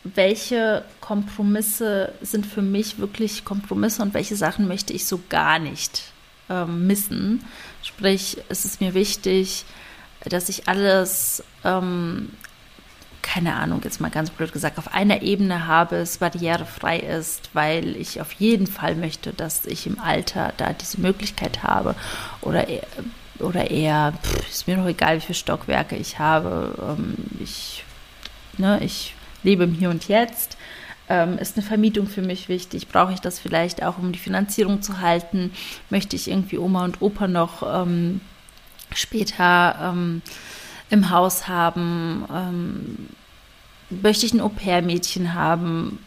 [0.05, 6.03] welche Kompromisse sind für mich wirklich Kompromisse und welche Sachen möchte ich so gar nicht
[6.49, 7.43] ähm, missen.
[7.83, 9.65] Sprich, es ist mir wichtig,
[10.23, 12.29] dass ich alles, ähm,
[13.21, 17.95] keine Ahnung, jetzt mal ganz blöd gesagt, auf einer Ebene habe, es barrierefrei ist, weil
[17.95, 21.95] ich auf jeden Fall möchte, dass ich im Alter da diese Möglichkeit habe
[22.41, 22.87] oder eher,
[23.39, 26.75] oder eher pff, ist mir doch egal, wie viele Stockwerke ich habe.
[26.81, 27.83] Ähm, ich,
[28.57, 30.57] ne, ich lebe im Hier und Jetzt.
[31.09, 32.87] Ähm, ist eine Vermietung für mich wichtig?
[32.87, 35.51] Brauche ich das vielleicht auch, um die Finanzierung zu halten?
[35.89, 38.21] Möchte ich irgendwie Oma und Opa noch ähm,
[38.93, 40.21] später ähm,
[40.91, 42.25] im Haus haben?
[42.31, 43.09] Ähm,
[43.89, 45.99] möchte ich ein Au-pair-Mädchen haben?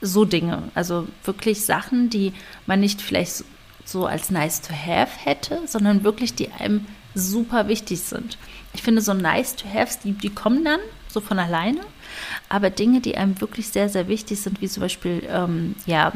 [0.00, 0.62] So Dinge.
[0.74, 2.32] Also wirklich Sachen, die
[2.66, 3.44] man nicht vielleicht
[3.84, 8.38] so als nice to have hätte, sondern wirklich, die einem super wichtig sind.
[8.72, 11.80] Ich finde, so nice to haves, die, die kommen dann so von alleine.
[12.48, 16.12] Aber Dinge, die einem wirklich sehr, sehr wichtig sind, wie zum Beispiel, ähm, ja,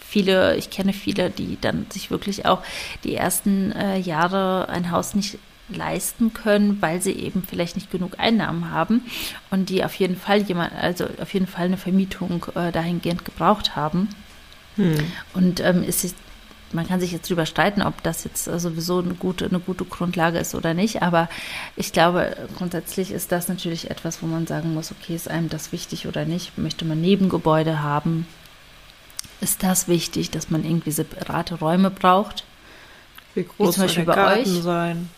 [0.00, 2.62] viele, ich kenne viele, die dann sich wirklich auch
[3.04, 5.38] die ersten äh, Jahre ein Haus nicht
[5.72, 9.02] leisten können, weil sie eben vielleicht nicht genug Einnahmen haben
[9.50, 13.76] und die auf jeden Fall jemand, also auf jeden Fall eine Vermietung äh, dahingehend gebraucht
[13.76, 14.08] haben.
[14.76, 14.94] Hm.
[15.34, 16.14] Und ähm, ist
[16.72, 20.38] man kann sich jetzt drüber streiten, ob das jetzt sowieso eine gute, eine gute Grundlage
[20.38, 21.28] ist oder nicht, aber
[21.76, 25.72] ich glaube, grundsätzlich ist das natürlich etwas, wo man sagen muss, okay, ist einem das
[25.72, 26.56] wichtig oder nicht?
[26.58, 28.26] Möchte man Nebengebäude haben?
[29.40, 32.44] Ist das wichtig, dass man irgendwie separate Räume braucht?
[33.34, 34.62] Wie groß Wie Beispiel bei Garten euch?
[34.62, 35.10] sein?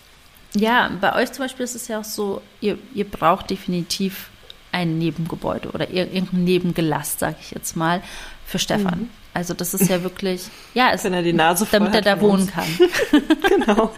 [0.56, 4.30] Ja, bei euch zum Beispiel ist es ja auch so, ihr, ihr braucht definitiv
[4.72, 8.02] ein Nebengebäude oder irgendein Nebengelass, sage ich jetzt mal,
[8.46, 9.00] für Stefan.
[9.00, 9.10] Mhm.
[9.32, 12.46] Also das ist ja wirklich, ja, es, Wenn er die Nase damit er da wohnen
[12.46, 12.66] kann.
[13.48, 13.92] genau.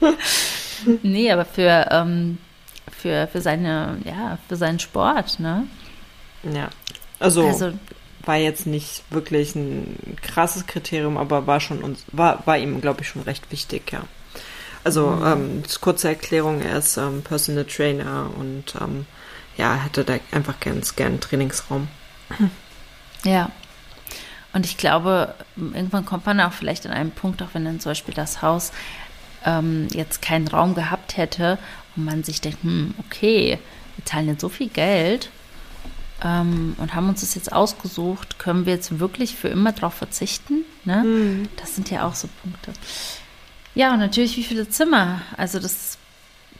[1.02, 2.38] nee, aber für, ähm,
[2.96, 5.66] für, für seine, ja, für seinen Sport, ne?
[6.52, 6.70] Ja.
[7.20, 7.72] Also, also
[8.24, 13.02] war jetzt nicht wirklich ein krasses Kriterium, aber war schon uns, war, war ihm, glaube
[13.02, 14.02] ich, schon recht wichtig, ja.
[14.84, 15.26] Also, mhm.
[15.26, 19.06] ähm, kurze Erklärung, er ist ähm, Personal Trainer und ähm,
[19.56, 21.88] ja, hätte da einfach ganz gern einen Trainingsraum.
[23.24, 23.50] Ja,
[24.54, 27.90] und ich glaube, irgendwann kommt man auch vielleicht an einen Punkt, auch wenn dann zum
[27.90, 28.70] Beispiel das Haus
[29.44, 31.58] ähm, jetzt keinen Raum gehabt hätte
[31.96, 33.58] und man sich denkt, hm, okay,
[33.96, 35.30] wir zahlen jetzt so viel Geld
[36.22, 40.64] ähm, und haben uns das jetzt ausgesucht, können wir jetzt wirklich für immer darauf verzichten?
[40.84, 41.02] Ne?
[41.02, 41.48] Mhm.
[41.56, 42.72] Das sind ja auch so Punkte.
[43.74, 45.20] Ja, und natürlich, wie viele Zimmer?
[45.36, 45.98] Also das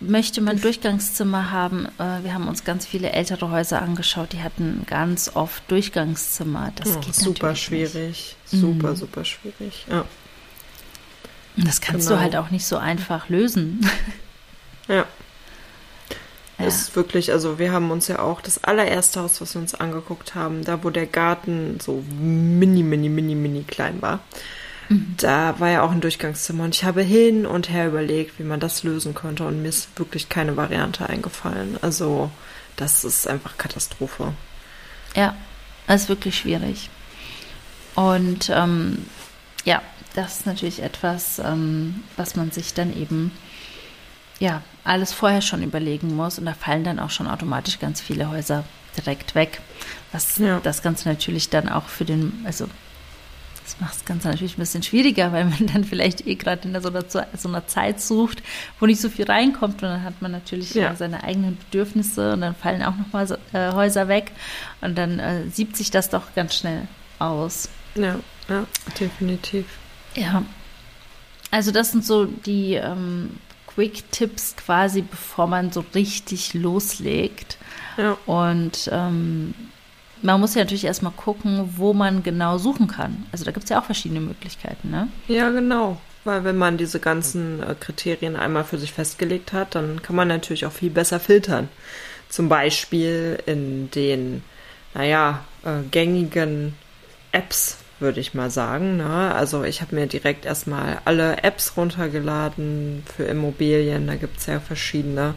[0.00, 1.87] möchte man Durchgangszimmer haben.
[1.98, 6.72] Äh, wir haben uns ganz viele ältere Häuser angeschaut, die hatten ganz oft Durchgangszimmer.
[6.77, 7.94] Das oh, geht super schwierig.
[7.94, 8.37] Nicht.
[8.61, 8.96] Super, mhm.
[8.96, 9.87] super schwierig.
[9.88, 10.05] Ja.
[11.57, 12.18] Das kannst genau.
[12.18, 13.88] du halt auch nicht so einfach lösen.
[14.87, 15.07] Ja.
[16.59, 16.66] ja.
[16.66, 20.35] ist wirklich, also wir haben uns ja auch das allererste Haus, was wir uns angeguckt
[20.35, 24.20] haben, da wo der Garten so mini, mini, mini, mini klein war.
[24.88, 25.14] Mhm.
[25.16, 28.61] Da war ja auch ein Durchgangszimmer und ich habe hin und her überlegt, wie man
[28.61, 31.79] das lösen könnte und mir ist wirklich keine Variante eingefallen.
[31.83, 32.31] Also
[32.77, 34.33] das ist einfach Katastrophe.
[35.14, 35.35] Ja,
[35.87, 36.90] das ist wirklich schwierig.
[37.94, 39.07] Und ähm,
[39.64, 39.83] ja,
[40.14, 43.33] das ist natürlich etwas, ähm, was man sich dann eben
[44.40, 48.29] ja alles vorher schon überlegen muss und da fallen dann auch schon automatisch ganz viele
[48.29, 48.64] Häuser
[48.97, 49.61] direkt weg,
[50.12, 50.61] was ja.
[50.61, 52.68] das Ganze natürlich dann auch für den, also
[53.64, 56.81] das macht das Ganze natürlich ein bisschen schwieriger, weil man dann vielleicht eh gerade in
[56.81, 58.42] so einer, so einer Zeit sucht,
[58.79, 60.94] wo nicht so viel reinkommt und dann hat man natürlich ja.
[60.94, 64.33] seine eigenen Bedürfnisse und dann fallen auch nochmal so, äh, Häuser weg
[64.81, 66.87] und dann äh, siebt sich das doch ganz schnell
[67.18, 67.68] aus.
[67.94, 68.64] Ja, ja,
[69.00, 69.66] definitiv.
[70.14, 70.44] Ja.
[71.50, 77.59] Also das sind so die ähm, Quick-Tipps quasi, bevor man so richtig loslegt.
[77.96, 78.16] Ja.
[78.27, 79.55] Und ähm,
[80.25, 83.27] man muss ja natürlich erstmal gucken, wo man genau suchen kann.
[83.31, 85.09] Also da gibt es ja auch verschiedene Möglichkeiten, ne?
[85.29, 86.01] Ja, genau.
[86.25, 90.29] Weil wenn man diese ganzen äh, Kriterien einmal für sich festgelegt hat, dann kann man
[90.29, 91.69] natürlich auch viel besser filtern.
[92.31, 94.43] Zum Beispiel in den,
[94.95, 96.75] naja, äh, gängigen
[97.33, 98.97] Apps würde ich mal sagen.
[98.97, 99.35] Ne?
[99.35, 104.59] Also ich habe mir direkt erstmal alle Apps runtergeladen für Immobilien, da gibt es ja
[104.59, 105.35] verschiedene.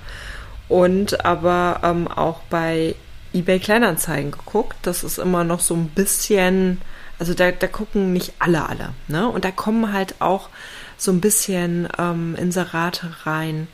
[0.69, 2.95] Und aber ähm, auch bei
[3.37, 4.77] eBay Kleinanzeigen geguckt.
[4.81, 6.81] Das ist immer noch so ein bisschen,
[7.19, 8.93] also da, da gucken nicht alle alle.
[9.07, 9.27] Ne?
[9.27, 10.49] Und da kommen halt auch
[10.97, 13.67] so ein bisschen ähm, Inserate rein,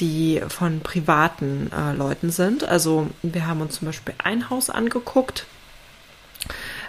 [0.00, 2.64] die von privaten äh, Leuten sind.
[2.64, 5.46] Also wir haben uns zum Beispiel ein Haus angeguckt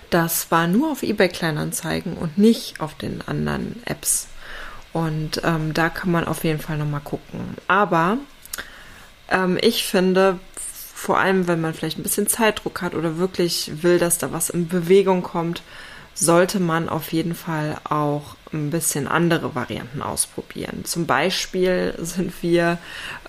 [0.10, 4.28] das war nur auf eBay Kleinanzeigen und nicht auf den anderen Apps.
[4.94, 7.58] Und ähm, da kann man auf jeden Fall nochmal gucken.
[7.68, 8.18] Aber
[9.30, 10.40] ähm, ich finde,
[11.06, 14.50] vor allem wenn man vielleicht ein bisschen Zeitdruck hat oder wirklich will, dass da was
[14.50, 15.62] in Bewegung kommt,
[16.16, 20.84] sollte man auf jeden Fall auch ein bisschen andere Varianten ausprobieren.
[20.84, 22.80] Zum Beispiel sind wir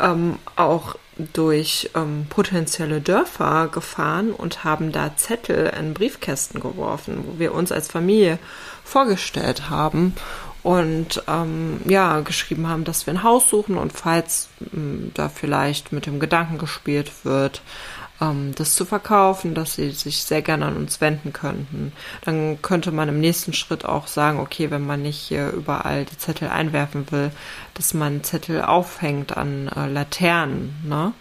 [0.01, 0.97] ähm, auch
[1.35, 7.73] durch ähm, potenzielle Dörfer gefahren und haben da Zettel in Briefkästen geworfen, wo wir uns
[7.73, 8.39] als Familie
[8.85, 10.15] vorgestellt haben
[10.67, 15.93] und ähm, ja geschrieben haben, dass wir ein Haus suchen und falls ähm, da vielleicht
[15.93, 17.63] mit dem Gedanken gespielt wird,
[18.21, 21.93] ähm, das zu verkaufen, dass sie sich sehr gerne an uns wenden könnten.
[22.25, 26.19] Dann könnte man im nächsten Schritt auch sagen, okay, wenn man nicht hier überall die
[26.19, 27.31] Zettel einwerfen will,
[27.75, 30.75] dass man Zettel aufhängt an äh, Laternen.
[30.85, 31.13] Ne?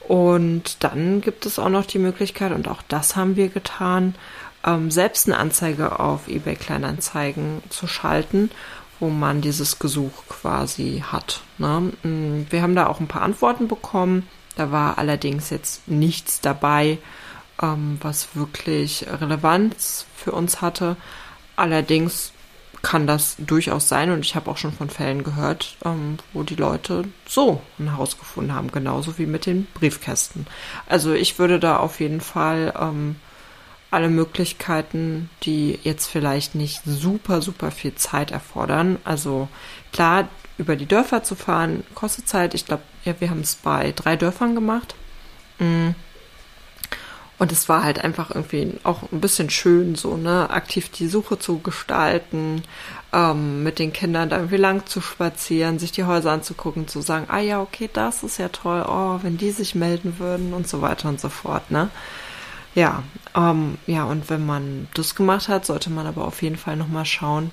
[0.00, 4.16] Und dann gibt es auch noch die Möglichkeit, und auch das haben wir getan,
[4.64, 8.50] ähm, selbst eine Anzeige auf eBay Kleinanzeigen zu schalten,
[9.00, 11.42] wo man dieses Gesuch quasi hat.
[11.58, 11.92] Ne?
[12.02, 14.28] Mm, wir haben da auch ein paar Antworten bekommen.
[14.56, 16.98] Da war allerdings jetzt nichts dabei,
[17.60, 20.96] ähm, was wirklich Relevanz für uns hatte.
[21.56, 22.32] Allerdings
[22.82, 26.54] kann das durchaus sein und ich habe auch schon von Fällen gehört, ähm, wo die
[26.54, 30.46] Leute so ein Haus gefunden haben, genauso wie mit den Briefkästen.
[30.86, 33.16] Also ich würde da auf jeden Fall ähm,
[33.94, 38.98] alle Möglichkeiten, die jetzt vielleicht nicht super, super viel Zeit erfordern.
[39.04, 39.48] Also
[39.92, 40.28] klar,
[40.58, 42.54] über die Dörfer zu fahren, kostet Zeit.
[42.54, 44.94] Ich glaube, ja, wir haben es bei drei Dörfern gemacht.
[45.58, 45.90] Mm.
[47.36, 51.36] Und es war halt einfach irgendwie auch ein bisschen schön, so, ne, aktiv die Suche
[51.36, 52.62] zu gestalten,
[53.12, 57.26] ähm, mit den Kindern da irgendwie lang zu spazieren, sich die Häuser anzugucken, zu sagen,
[57.28, 60.80] ah ja, okay, das ist ja toll, oh, wenn die sich melden würden und so
[60.80, 61.90] weiter und so fort, ne.
[62.74, 63.02] Ja,
[63.36, 67.04] ähm, ja, und wenn man das gemacht hat, sollte man aber auf jeden Fall nochmal
[67.04, 67.52] schauen,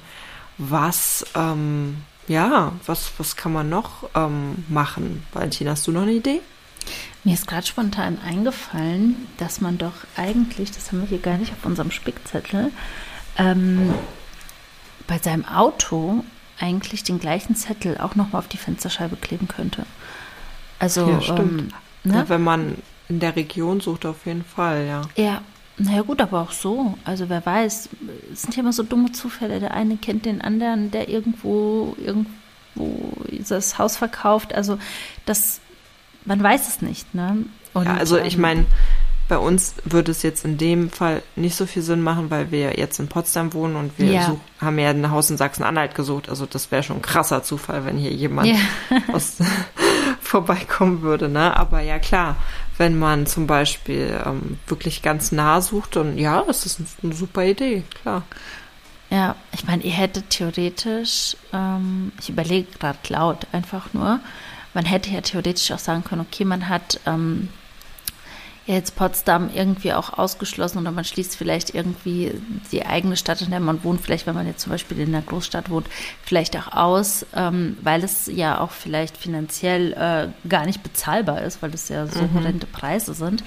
[0.58, 5.24] was, ähm, ja, was, was kann man noch ähm, machen?
[5.34, 6.42] Valentina, hast du noch eine Idee?
[7.24, 11.52] Mir ist gerade spontan eingefallen, dass man doch eigentlich, das haben wir hier gar nicht
[11.52, 12.72] auf unserem Spickzettel,
[13.38, 13.94] ähm,
[15.08, 16.24] bei seinem Auto
[16.60, 19.86] eigentlich den gleichen Zettel auch nochmal auf die Fensterscheibe kleben könnte.
[20.80, 21.74] Also, ja, stimmt.
[22.06, 22.18] Ähm, ne?
[22.18, 22.78] ja, wenn man
[23.12, 25.02] in der Region sucht, auf jeden Fall, ja.
[25.18, 25.42] Ja,
[25.78, 26.98] naja gut, aber auch so.
[27.04, 27.90] Also wer weiß,
[28.32, 29.60] es sind ja immer so dumme Zufälle.
[29.60, 33.12] Der eine kennt den anderen, der irgendwo, irgendwo
[33.48, 34.54] das Haus verkauft.
[34.54, 34.78] Also
[35.26, 35.60] das,
[36.24, 37.46] man weiß es nicht, ne?
[37.74, 38.66] Und, ja, also ich ähm, meine,
[39.28, 42.78] bei uns würde es jetzt in dem Fall nicht so viel Sinn machen, weil wir
[42.78, 44.26] jetzt in Potsdam wohnen und wir ja.
[44.26, 46.30] such, haben ja ein Haus in Sachsen-Anhalt gesucht.
[46.30, 48.56] Also das wäre schon ein krasser Zufall, wenn hier jemand ja.
[49.12, 49.38] aus,
[50.22, 51.28] vorbeikommen würde.
[51.30, 51.58] Ne?
[51.58, 52.38] Aber ja klar,
[52.82, 57.46] wenn man zum Beispiel ähm, wirklich ganz nah sucht, dann ja, das ist eine super
[57.46, 58.24] Idee, klar.
[59.12, 64.20] Ja, ich meine, ihr hättet theoretisch, ähm, ich überlege gerade laut einfach nur,
[64.74, 67.50] man hätte ja theoretisch auch sagen können, okay, man hat ähm,
[68.68, 72.32] jetzt Potsdam irgendwie auch ausgeschlossen oder man schließt vielleicht irgendwie
[72.72, 75.24] die eigene Stadt, in der man wohnt, vielleicht wenn man jetzt zum Beispiel in einer
[75.24, 75.88] Großstadt wohnt,
[76.24, 81.62] vielleicht auch aus, ähm, weil es ja auch vielleicht finanziell äh, gar nicht bezahlbar ist,
[81.62, 82.34] weil es ja so mhm.
[82.36, 83.44] horrende Preise sind.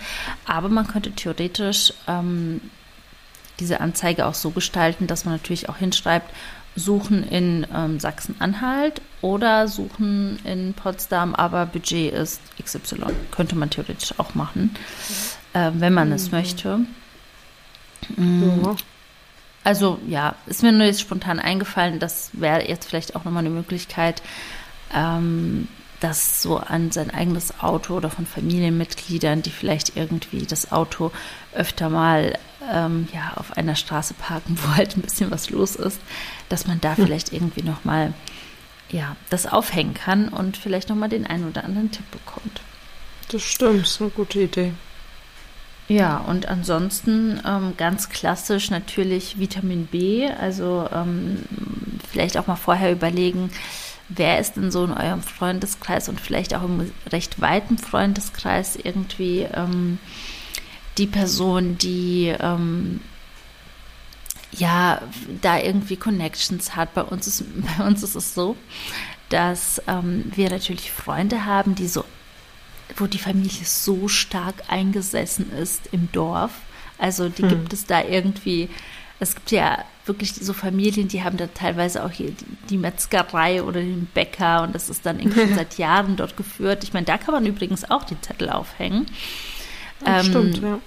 [0.47, 2.61] Aber man könnte theoretisch ähm,
[3.61, 6.29] diese Anzeige auch so gestalten, dass man natürlich auch hinschreibt,
[6.77, 13.07] suchen in ähm, Sachsen-Anhalt oder suchen in Potsdam, aber Budget ist XY.
[13.31, 14.75] Könnte man theoretisch auch machen,
[15.53, 16.15] äh, wenn man mhm.
[16.15, 16.81] es möchte.
[18.17, 18.77] Mhm.
[19.63, 23.55] Also ja, ist mir nur jetzt spontan eingefallen, das wäre jetzt vielleicht auch nochmal eine
[23.55, 24.23] Möglichkeit,
[24.93, 25.69] ähm,
[26.01, 31.13] das so an sein eigenes Auto oder von Familienmitgliedern, die vielleicht irgendwie das Auto
[31.55, 32.39] öfter mal
[32.73, 36.01] ähm, ja, auf einer Straße parken, wo halt ein bisschen was los ist,
[36.49, 37.05] dass man da hm.
[37.05, 38.13] vielleicht irgendwie nochmal
[38.91, 42.61] ja, das aufhängen kann und vielleicht nochmal den einen oder anderen Tipp bekommt.
[43.31, 44.73] Das stimmt, ist eine gute Idee.
[45.89, 50.29] Ja, und ansonsten ähm, ganz klassisch natürlich Vitamin B.
[50.29, 51.43] Also ähm,
[52.11, 53.51] vielleicht auch mal vorher überlegen,
[54.09, 59.47] wer ist denn so in eurem Freundeskreis und vielleicht auch im recht weiten Freundeskreis irgendwie
[59.53, 59.99] ähm,
[60.99, 63.01] die Person, die ähm,
[64.53, 65.03] ja
[65.41, 66.95] da irgendwie Connections hat.
[66.95, 67.45] Bei uns ist,
[67.79, 68.57] bei uns ist es so,
[69.29, 72.05] dass ähm, wir natürlich Freunde haben, die so,
[72.97, 76.53] wo die Familie so stark eingesessen ist im Dorf.
[76.99, 77.49] Also die hm.
[77.49, 78.69] gibt es da irgendwie.
[79.21, 82.33] Es gibt ja wirklich so Familien, die haben da teilweise auch hier
[82.69, 86.85] die, Metzgerei oder den Bäcker und das ist dann irgendwie seit Jahren dort geführt.
[86.85, 89.07] Ich meine, da kann man übrigens auch die Zettel aufhängen.
[90.07, 90.79] Ähm, stimmt, ja.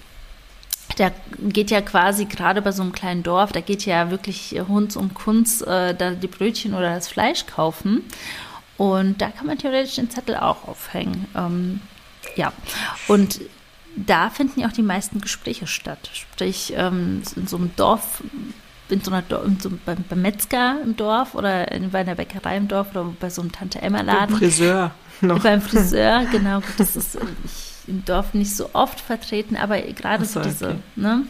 [0.98, 4.96] Da geht ja quasi gerade bei so einem kleinen Dorf, da geht ja wirklich Hunds
[4.96, 8.04] um Kunz, äh, da die Brötchen oder das Fleisch kaufen.
[8.78, 11.26] Und da kann man theoretisch den Zettel auch aufhängen.
[11.36, 11.82] Ähm,
[12.36, 12.54] ja,
[13.08, 13.42] und
[13.96, 16.10] da finden ja auch die meisten Gespräche statt.
[16.14, 18.24] Sprich, ähm, in so einem Dorf,
[18.90, 22.58] in so einer in so, beim, beim, Metzger im Dorf oder in, bei einer Bäckerei
[22.58, 24.30] im Dorf oder bei so einem Tante-Emma-Laden.
[24.30, 25.42] Beim Friseur noch.
[25.42, 26.62] Beim Friseur, genau.
[26.78, 30.80] Das ist, ich im Dorf nicht so oft vertreten, aber gerade so, so, diese, okay.
[30.96, 31.24] ne?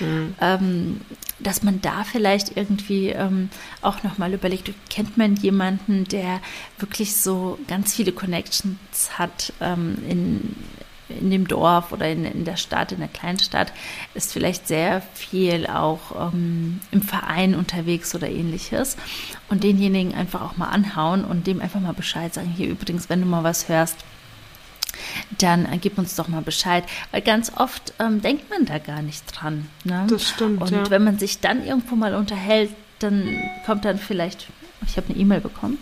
[0.00, 0.34] Mhm.
[0.40, 1.00] Ähm,
[1.40, 6.40] dass man da vielleicht irgendwie ähm, auch nochmal überlegt, kennt man jemanden, der
[6.78, 8.78] wirklich so ganz viele Connections
[9.18, 10.54] hat ähm, in,
[11.08, 13.72] in dem Dorf oder in, in der Stadt, in der kleinen Stadt,
[14.14, 18.96] ist vielleicht sehr viel auch ähm, im Verein unterwegs oder ähnliches.
[19.48, 23.20] Und denjenigen einfach auch mal anhauen und dem einfach mal Bescheid sagen, hier übrigens, wenn
[23.20, 24.04] du mal was hörst,
[25.38, 26.84] dann gib uns doch mal Bescheid.
[27.10, 29.68] Weil ganz oft ähm, denkt man da gar nicht dran.
[29.84, 30.06] Ne?
[30.08, 30.60] Das stimmt.
[30.62, 30.90] Und ja.
[30.90, 32.70] wenn man sich dann irgendwo mal unterhält,
[33.02, 34.48] dann kommt dann vielleicht,
[34.86, 35.78] ich habe eine E-Mail bekommen,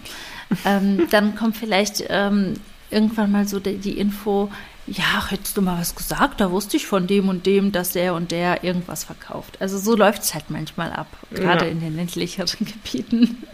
[0.64, 2.54] ähm, dann kommt vielleicht ähm,
[2.90, 4.50] irgendwann mal so die, die, Info,
[4.86, 8.14] ja, hättest du mal was gesagt, da wusste ich von dem und dem, dass der
[8.14, 9.60] und der irgendwas verkauft.
[9.60, 11.70] Also so läuft es halt manchmal ab, gerade ja.
[11.70, 13.44] in den ländlicheren Gebieten.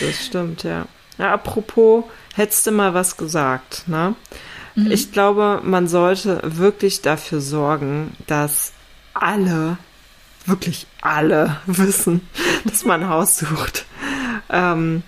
[0.00, 0.86] Das stimmt, ja.
[1.18, 1.32] ja.
[1.32, 4.14] Apropos, hättest du mal was gesagt, ne?
[4.78, 4.92] Mhm.
[4.92, 8.72] Ich glaube, man sollte wirklich dafür sorgen, dass
[9.12, 9.76] alle,
[10.46, 12.20] wirklich alle wissen,
[12.64, 13.86] dass man ein Haus sucht.
[14.48, 15.02] Ähm,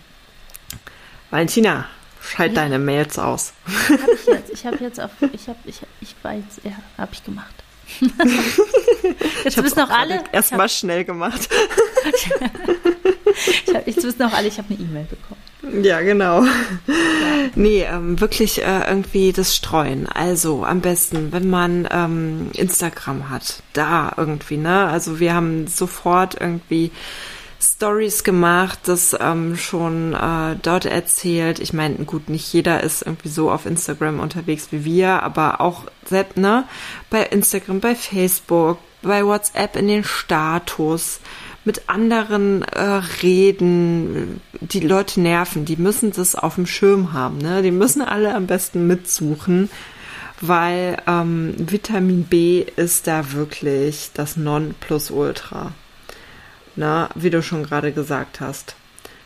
[1.31, 1.87] Valentina,
[2.21, 2.63] schalt ja.
[2.63, 3.53] deine Mails aus.
[3.89, 4.51] Hab ich jetzt.
[4.53, 7.55] Ich habe jetzt auf, ich habe, ich, ich jetzt, ja, habe ich gemacht.
[9.45, 10.25] jetzt wissen auch alle.
[10.33, 11.49] Erstmal schnell gemacht.
[13.67, 15.85] ich hab, jetzt wissen auch alle, ich habe eine E-Mail bekommen.
[15.85, 16.43] Ja, genau.
[16.45, 16.51] Ja.
[17.55, 20.07] Nee, ähm, wirklich äh, irgendwie das Streuen.
[20.07, 24.87] Also am besten, wenn man ähm, Instagram hat, da irgendwie, ne?
[24.87, 26.91] Also wir haben sofort irgendwie
[27.61, 31.59] Stories gemacht, das ähm, schon äh, dort erzählt.
[31.61, 35.85] Ich meine, gut, nicht jeder ist irgendwie so auf Instagram unterwegs wie wir, aber auch
[36.07, 36.65] selbst, ne?
[37.11, 41.21] Bei Instagram, bei Facebook, bei WhatsApp in den Status
[41.65, 47.63] mit anderen äh, reden, die Leute nerven, die müssen das auf dem Schirm haben, ne?
[47.63, 49.71] Die müssen alle am besten mitsuchen,
[50.41, 55.73] weil ähm, Vitamin B ist da wirklich das Nonplusultra.
[56.77, 58.75] Na, wie du schon gerade gesagt hast.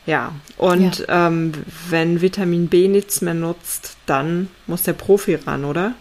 [0.06, 1.28] Ja, und ja.
[1.28, 1.52] Ähm,
[1.88, 5.94] wenn Vitamin B nichts mehr nutzt, dann muss der Profi ran, oder?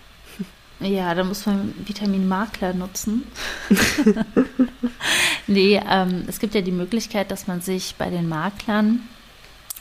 [0.80, 3.24] Ja, da muss man Vitaminmakler nutzen.
[5.48, 9.08] nee, ähm, es gibt ja die Möglichkeit, dass man sich bei den Maklern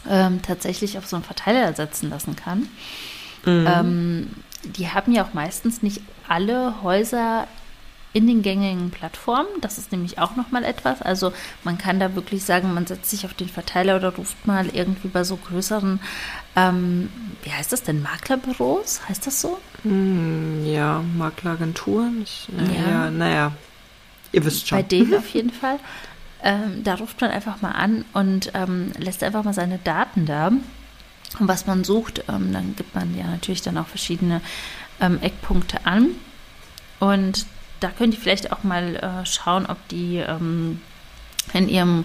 [0.09, 2.69] ähm, tatsächlich auf so einen Verteiler setzen lassen kann.
[3.45, 3.67] Mhm.
[3.67, 4.31] Ähm,
[4.65, 7.49] die haben ja auch meistens nicht alle Häuser
[8.13, 9.49] in den gängigen Plattformen.
[9.61, 11.01] Das ist nämlich auch nochmal etwas.
[11.03, 11.33] Also
[11.65, 15.09] man kann da wirklich sagen, man setzt sich auf den Verteiler oder ruft mal irgendwie
[15.09, 16.01] bei so größeren,
[16.57, 17.11] ähm,
[17.43, 19.01] wie heißt das denn, Maklerbüros?
[19.09, 19.59] Heißt das so?
[19.85, 22.25] Mm, ja, Makleragenturen.
[22.57, 22.91] Ja.
[22.91, 23.53] ja, naja,
[24.33, 24.79] ihr wisst schon.
[24.79, 25.79] Bei denen auf jeden Fall.
[26.43, 30.49] Ähm, da ruft man einfach mal an und ähm, lässt einfach mal seine Daten da.
[31.39, 34.41] Und was man sucht, ähm, dann gibt man ja natürlich dann auch verschiedene
[35.01, 36.09] ähm, Eckpunkte an.
[36.99, 37.47] Und
[37.83, 40.81] da könnt ihr vielleicht auch mal äh, schauen, ob die ähm,
[41.53, 42.05] in ihrem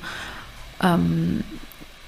[0.81, 1.43] ähm,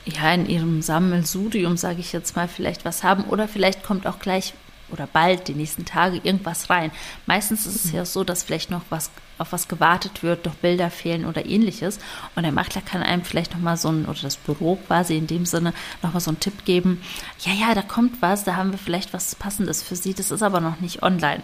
[0.06, 4.20] ja, in ihrem Sammelsurium, sage ich jetzt mal, vielleicht was haben oder vielleicht kommt auch
[4.20, 4.54] gleich
[4.92, 6.92] oder bald die nächsten Tage irgendwas rein.
[7.28, 10.90] Meistens ist es ja so, dass vielleicht noch was auf was gewartet wird, noch Bilder
[10.90, 12.00] fehlen oder ähnliches.
[12.36, 15.28] Und der Makler kann einem vielleicht noch mal so ein, oder das Büro quasi in
[15.28, 17.02] dem Sinne, noch mal so einen Tipp geben.
[17.40, 20.14] Ja, ja, da kommt was, da haben wir vielleicht was Passendes für Sie.
[20.14, 21.42] Das ist aber noch nicht online.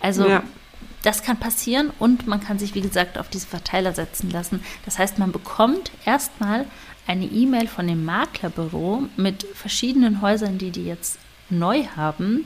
[0.00, 0.42] Also ja.
[1.06, 4.64] Das kann passieren und man kann sich, wie gesagt, auf diese Verteiler setzen lassen.
[4.84, 6.64] Das heißt, man bekommt erstmal
[7.06, 12.44] eine E-Mail von dem Maklerbüro mit verschiedenen Häusern, die die jetzt neu haben.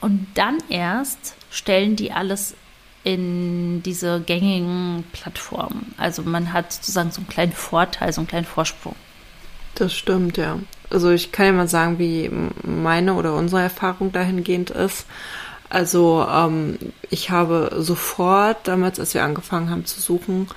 [0.00, 2.56] Und dann erst stellen die alles
[3.04, 5.94] in diese gängigen Plattformen.
[5.96, 8.96] Also man hat sozusagen so einen kleinen Vorteil, so einen kleinen Vorsprung.
[9.76, 10.58] Das stimmt, ja.
[10.90, 12.28] Also ich kann ja mal sagen, wie
[12.64, 15.06] meine oder unsere Erfahrung dahingehend ist.
[15.72, 20.48] Also ähm, ich habe sofort, damals, als wir angefangen haben zu suchen,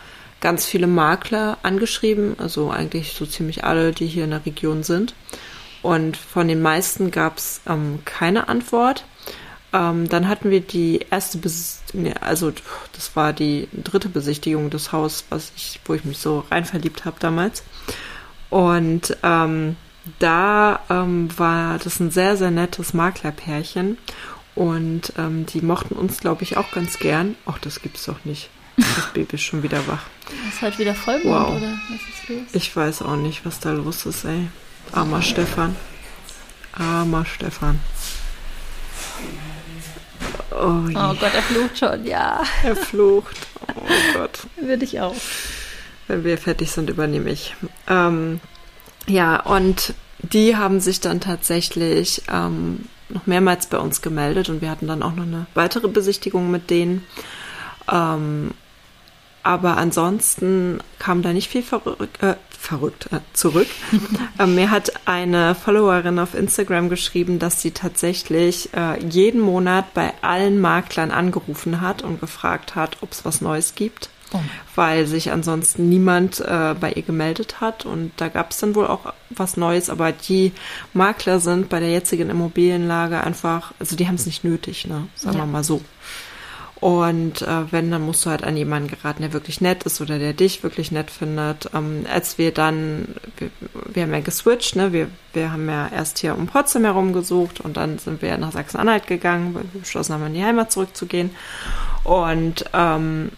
[0.42, 5.16] ganz viele Makler angeschrieben, also eigentlich so ziemlich alle, die hier in der Region sind.
[5.82, 9.06] Und von den meisten gab es ähm, keine Antwort.
[9.72, 11.82] Ähm, dann hatten wir die erste, Bes
[12.20, 12.52] also
[12.92, 17.06] das war die dritte Besichtigung des Hauses, was ich, wo ich mich so rein verliebt
[17.06, 17.64] habe damals.
[18.50, 19.78] Und ähm,
[20.20, 23.98] da ähm, war das ein sehr, sehr nettes Maklerpärchen.
[24.56, 27.36] Und ähm, die mochten uns, glaube ich, auch ganz gern.
[27.46, 28.50] Ach, das gibt's doch nicht.
[28.78, 30.04] Das Baby ist schon wieder wach.
[30.50, 31.56] Ist heute wieder Vollmond, wow.
[31.56, 32.48] oder was ist los?
[32.54, 34.48] Ich weiß auch nicht, was da los ist, ey.
[34.92, 35.76] Armer Stefan.
[36.74, 37.80] Armer Stefan.
[40.52, 42.44] Oh, oh, Gott, er flucht schon, ja.
[42.64, 43.48] Er flucht.
[43.76, 44.40] Oh Gott.
[44.58, 45.16] Würde ich auch.
[46.08, 47.56] Wenn wir fertig sind, übernehme ich.
[47.88, 48.40] Ähm,
[49.08, 54.70] ja, und die haben sich dann tatsächlich ähm, noch mehrmals bei uns gemeldet und wir
[54.70, 57.04] hatten dann auch noch eine weitere Besichtigung mit denen.
[57.92, 58.52] Ähm,
[59.44, 63.68] aber ansonsten kam da nicht viel verrückt, äh, verrückt äh, zurück.
[64.40, 70.14] ähm, mir hat eine Followerin auf Instagram geschrieben, dass sie tatsächlich äh, jeden Monat bei
[70.22, 74.40] allen Maklern angerufen hat und gefragt hat, ob es was Neues gibt oh.
[74.76, 77.86] weil sich ansonsten niemand äh, bei ihr gemeldet hat.
[77.86, 80.52] Und da gab es dann wohl auch was Neues, aber die
[80.94, 85.08] Makler sind bei der jetzigen Immobilienlage einfach, also die haben es nicht nötig, ne?
[85.16, 85.44] Sagen ja.
[85.44, 85.82] wir mal so.
[86.86, 90.20] Und äh, wenn, dann musst du halt an jemanden geraten, der wirklich nett ist oder
[90.20, 91.70] der dich wirklich nett findet.
[91.74, 93.50] Ähm, als wir dann, wir,
[93.92, 94.92] wir, haben ja geswitcht, ne?
[94.92, 98.52] Wir, wir haben ja erst hier um Potsdam herum gesucht und dann sind wir nach
[98.52, 101.32] Sachsen-Anhalt gegangen, weil wir beschlossen haben, in die Heimat zurückzugehen.
[102.04, 103.32] Und ähm,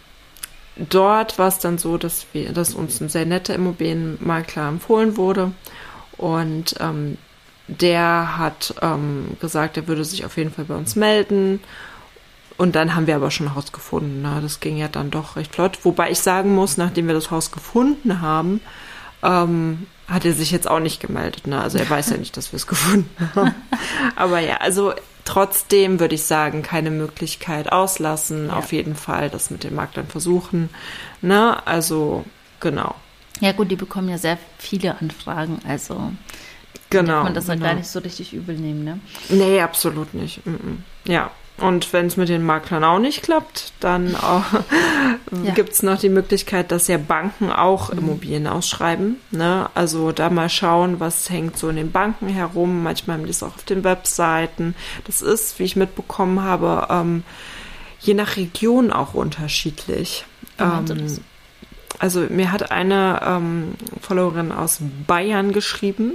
[0.78, 5.52] dort war es dann so, dass wir, dass uns ein sehr netter Immobilienmakler empfohlen wurde
[6.18, 7.18] und ähm,
[7.68, 11.60] der hat ähm, gesagt, er würde sich auf jeden Fall bei uns melden.
[12.58, 14.22] Und dann haben wir aber schon ein Haus gefunden.
[14.22, 14.40] Ne?
[14.42, 15.78] Das ging ja dann doch recht flott.
[15.84, 18.62] Wobei ich sagen muss, nachdem wir das Haus gefunden haben,
[19.22, 21.46] ähm, hat er sich jetzt auch nicht gemeldet.
[21.46, 21.62] Ne?
[21.62, 23.54] Also er weiß ja nicht, dass wir es gefunden haben.
[24.16, 24.94] aber ja, also
[25.28, 28.48] Trotzdem würde ich sagen, keine Möglichkeit auslassen.
[28.48, 28.56] Ja.
[28.56, 30.70] Auf jeden Fall das mit den Maklern versuchen.
[31.22, 31.68] Ne?
[31.68, 32.24] Also,
[32.62, 32.96] genau.
[33.42, 35.60] Ja, gut, die bekommen ja sehr viele Anfragen.
[35.68, 36.14] Also,
[36.90, 37.66] genau, kann man das genau.
[37.66, 39.02] gar nicht so richtig übel nehmen, ne?
[39.28, 40.40] Nee, absolut nicht.
[41.06, 44.44] Ja, und wenn es mit den Maklern auch nicht klappt, dann ja.
[45.56, 48.00] gibt es noch die Möglichkeit, dass ja Banken auch mhm.
[48.00, 49.18] Immobilien ausschreiben.
[49.32, 49.68] Ne?
[49.74, 52.84] Also da mal schauen, was hängt so in den Banken herum.
[52.84, 54.76] Manchmal haben die es auch auf den Webseiten.
[55.06, 57.24] Das ist, wie ich mitbekommen habe, ähm,
[58.00, 60.26] je nach Region auch unterschiedlich.
[60.60, 61.20] Ähm,
[62.00, 66.14] also mir hat eine ähm, Followerin aus Bayern geschrieben,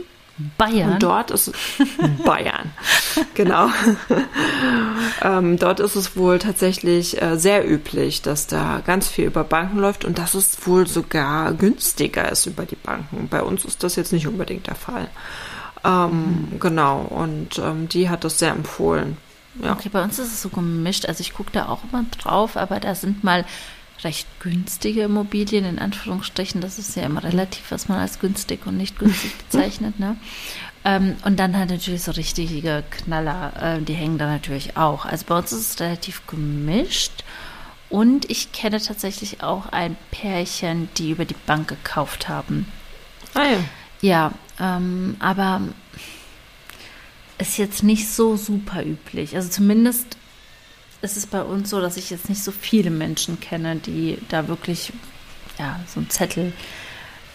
[0.58, 0.94] Bayern.
[0.94, 1.52] Und dort ist
[2.24, 2.70] Bayern,
[3.34, 3.68] genau.
[5.22, 9.78] ähm, dort ist es wohl tatsächlich äh, sehr üblich, dass da ganz viel über Banken
[9.78, 13.28] läuft und dass es wohl sogar günstiger ist über die Banken.
[13.28, 15.08] Bei uns ist das jetzt nicht unbedingt der Fall.
[15.84, 16.60] Ähm, mhm.
[16.60, 19.16] Genau, und ähm, die hat das sehr empfohlen.
[19.62, 19.72] Ja.
[19.72, 21.06] Okay, bei uns ist es so gemischt.
[21.06, 23.44] Also ich gucke da auch immer drauf, aber da sind mal
[24.04, 26.60] recht günstige Immobilien, in Anführungsstrichen.
[26.60, 29.98] Das ist ja immer relativ, was man als günstig und nicht günstig bezeichnet.
[29.98, 30.16] Ne?
[30.84, 35.04] Ähm, und dann halt natürlich so richtige Knaller, äh, die hängen da natürlich auch.
[35.04, 37.24] Also bei uns ist es relativ gemischt.
[37.88, 42.66] Und ich kenne tatsächlich auch ein Pärchen, die über die Bank gekauft haben.
[43.34, 43.58] Ah ja.
[44.00, 45.60] Ja, ähm, aber
[47.38, 49.36] ist jetzt nicht so super üblich.
[49.36, 50.16] Also zumindest
[51.02, 54.48] ist es bei uns so, dass ich jetzt nicht so viele Menschen kenne, die da
[54.48, 54.92] wirklich
[55.58, 56.52] ja, so einen Zettel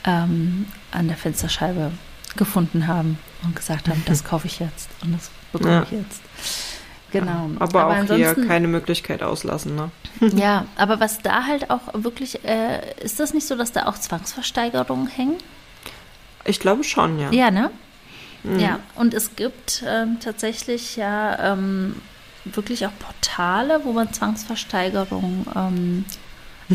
[0.06, 1.92] ähm, an der Fensterscheibe
[2.36, 5.84] gefunden haben und gesagt haben, das kaufe ich jetzt und das bekomme Ja.
[5.84, 6.22] ich jetzt.
[7.12, 7.50] Genau.
[7.60, 9.92] Aber, auch hier keine Möglichkeit auslassen, ne?
[10.36, 13.98] Ja, aber was da halt auch wirklich, äh, ist das nicht so, dass da auch
[13.98, 15.38] Zwangsversteigerungen hängen?
[16.44, 17.32] Ich glaube schon, ja.
[17.32, 17.72] Ja, ne?
[18.44, 18.60] Mhm.
[18.60, 21.96] Ja, und es gibt ähm, tatsächlich ja ähm,
[22.56, 26.06] wirklich auch Portale, wo man Zwangsversteigerungen ähm,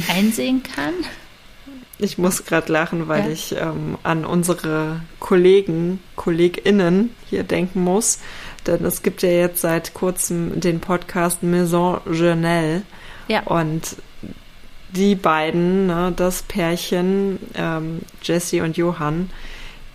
[0.08, 0.94] einsehen kann.
[1.98, 3.30] Ich muss gerade lachen, weil Ja.
[3.30, 8.18] ich ähm, an unsere Kollegen, KollegInnen hier denken muss.
[8.66, 12.82] Denn es gibt ja jetzt seit kurzem den Podcast Maison Journal.
[13.28, 13.42] Ja.
[13.44, 13.96] Und
[14.90, 19.30] die beiden, ne, das Pärchen, ähm, Jesse und Johann,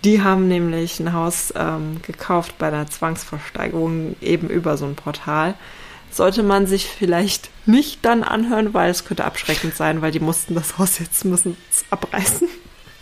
[0.04, 5.54] die haben nämlich ein Haus ähm, gekauft bei einer Zwangsversteigerung eben über so ein Portal.
[6.10, 10.54] Sollte man sich vielleicht nicht dann anhören, weil es könnte abschreckend sein, weil die mussten
[10.54, 11.56] das Haus jetzt müssen
[11.90, 12.48] abreißen.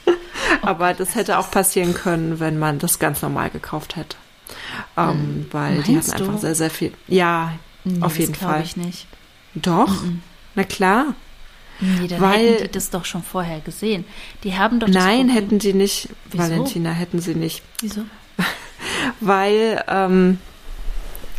[0.63, 4.17] Aber das hätte auch passieren können, wenn man das ganz normal gekauft hätte.
[4.97, 6.41] Ähm, weil die Meinst hatten einfach du?
[6.41, 6.93] sehr, sehr viel.
[7.09, 7.53] Ja,
[7.85, 8.63] Nee, auf das jeden glaub Fall.
[8.63, 9.07] ich nicht.
[9.55, 9.93] Doch,
[10.57, 11.15] na klar.
[11.81, 14.05] Nee, dann Weil- hätten die das doch schon vorher gesehen.
[14.45, 16.09] Die haben doch Nein, hätten die nicht.
[16.31, 16.43] Wieso?
[16.45, 17.63] Valentina, hätten sie nicht.
[17.81, 18.03] Wieso?
[19.21, 20.39] Weil ähm,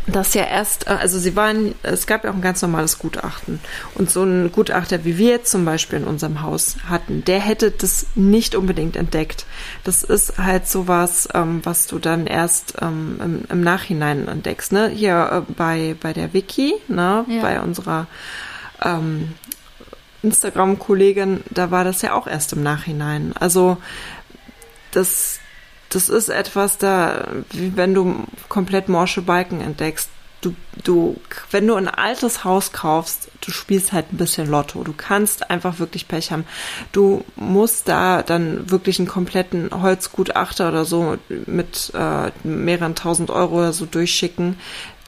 [0.08, 3.60] das ja erst, äh, also sie waren, es gab ja auch ein ganz normales Gutachten.
[3.96, 7.72] Und so ein Gutachter, wie wir jetzt zum Beispiel in unserem Haus hatten, der hätte
[7.72, 9.46] das nicht unbedingt entdeckt.
[9.84, 14.72] Das ist halt sowas, ähm, was du dann erst ähm, im, im Nachhinein entdeckst.
[14.72, 14.90] Ne?
[14.90, 17.26] Hier äh, bei, bei der Wiki, ne?
[17.28, 17.42] Ja.
[17.42, 18.08] bei unserer
[18.84, 19.34] ähm,
[20.24, 23.34] Instagram-Kollegin, da war das ja auch erst im Nachhinein.
[23.40, 23.78] Also
[24.92, 25.40] das,
[25.90, 30.10] das ist etwas da, wie wenn du komplett morsche Balken entdeckst.
[30.42, 34.84] Du, du, wenn du ein altes Haus kaufst, du spielst halt ein bisschen Lotto.
[34.84, 36.46] Du kannst einfach wirklich Pech haben.
[36.92, 43.58] Du musst da dann wirklich einen kompletten Holzgutachter oder so mit äh, mehreren tausend Euro
[43.58, 44.60] oder so durchschicken.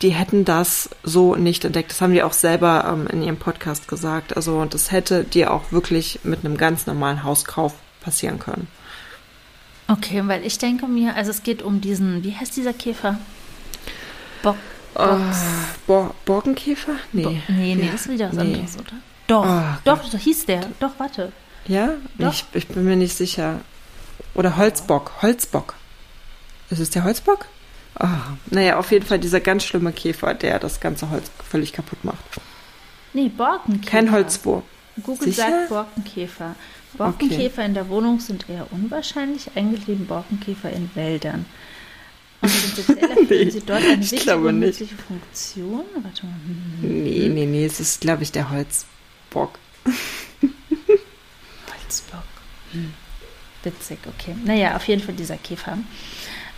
[0.02, 1.92] Die hätten das so nicht entdeckt.
[1.92, 4.36] Das haben die auch selber ähm, in ihrem Podcast gesagt.
[4.38, 8.68] Also das hätte dir auch wirklich mit einem ganz normalen Hauskauf passieren können.
[9.90, 13.18] Okay, weil ich denke mir, also es geht um diesen, wie heißt dieser Käfer?
[14.42, 14.56] Bock.
[14.96, 15.18] Oh,
[15.88, 16.94] Bo Borkenkäfer?
[17.12, 17.24] Nee.
[17.24, 17.92] Bo nee, nee, Ja.
[17.92, 18.42] das ist wieder was Nee.
[18.54, 18.94] anderes, oder?
[19.28, 20.62] Doch, Oh, doch, so hieß der.
[20.80, 21.32] Doch, warte.
[21.68, 21.90] Ja?
[22.18, 22.32] Doch.
[22.34, 23.60] Ich, ich bin mir nicht sicher.
[24.34, 25.12] Oder Holzbock.
[25.22, 25.76] Holzbock.
[26.70, 27.46] Ist es der Holzbock?
[27.96, 32.04] Ah, naja, auf jeden Fall dieser ganz schlimme Käfer, der das ganze Holz völlig kaputt
[32.04, 32.24] macht.
[33.14, 33.90] Nee, Borkenkäfer.
[33.90, 34.64] Kein Holzwurm.
[35.04, 35.44] Google Sicher?
[35.50, 36.56] sagt Borkenkäfer.
[36.94, 41.46] Borkenkäfer in der Wohnung sind eher unwahrscheinlich, eigentlich leben Borkenkäfer in Wäldern.
[42.42, 45.84] Und prinzipiell erfüllen sie dort eine ich wichtige glaube und nützliche Funktion.
[46.02, 46.34] Warte mal.
[46.82, 49.60] hm, Nee, nee, nee, es ist, glaube ich, der Holzbock.
[51.84, 52.24] Holzbock.
[52.72, 52.94] Hm.
[53.64, 54.36] Witzig, okay.
[54.46, 55.78] Naja, auf jeden Fall dieser Käfer.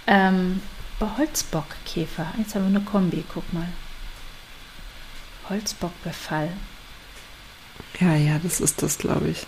[0.07, 0.61] Ähm,
[1.17, 2.27] Holzbockkäfer.
[2.37, 3.67] Jetzt haben wir eine Kombi, guck mal.
[5.49, 6.49] Holzbockbefall.
[7.99, 9.45] Ja, ja, das ist das, glaube ich.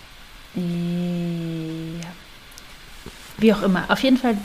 [0.54, 2.08] Ja.
[3.38, 3.84] Wie auch immer.
[3.88, 4.36] Auf jeden Fall,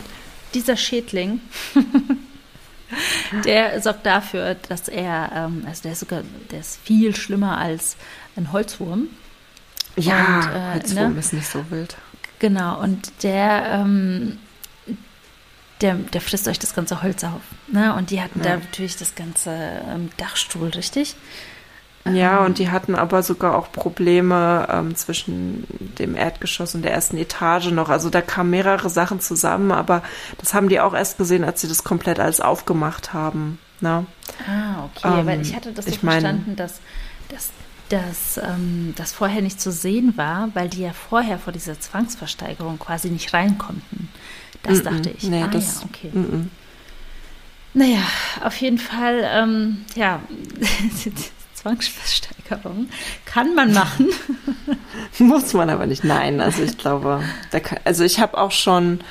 [0.53, 1.41] dieser Schädling,
[3.45, 7.97] der sorgt dafür, dass er, ähm, also der ist sogar, der ist viel schlimmer als
[8.35, 9.07] ein Holzwurm.
[9.95, 11.19] Ja, Und, äh, Holzwurm ne?
[11.19, 11.97] ist nicht so wild.
[12.39, 14.39] Genau, und der, ähm,
[15.81, 17.41] der, der frisst euch das ganze Holz auf.
[17.67, 17.93] Ne?
[17.95, 18.57] Und die hatten da Ja.
[18.57, 21.15] natürlich das ganze ähm, Dachstuhl, richtig?
[22.11, 25.65] Ja, und die hatten aber sogar auch Probleme ähm, zwischen
[25.99, 27.89] dem Erdgeschoss und der ersten Etage noch.
[27.89, 30.01] Also da kamen mehrere Sachen zusammen, aber
[30.37, 33.59] das haben die auch erst gesehen, als sie das komplett alles aufgemacht haben.
[33.81, 34.05] Ne?
[34.47, 36.79] Ah, okay, Ähm, weil ich hatte das so verstanden, dass,
[37.27, 37.49] dass,
[37.89, 42.79] dass ähm, das vorher nicht zu sehen war, weil die ja vorher vor dieser Zwangsversteigerung
[42.79, 44.07] quasi nicht rein konnten.
[44.63, 44.83] Das Mm-mm.
[44.83, 45.23] dachte ich.
[45.23, 46.11] Nee, ah, das- ja, okay.
[46.13, 46.47] Mm-mm.
[47.75, 48.01] Naja,
[48.43, 50.21] auf jeden Fall, ähm, ja,
[51.53, 52.89] Zwangsversteigerung
[53.25, 54.07] kann man machen.
[55.19, 56.03] Muss man aber nicht.
[56.03, 57.21] Nein, also ich glaube,
[57.51, 59.01] kann, also ich habe auch schon,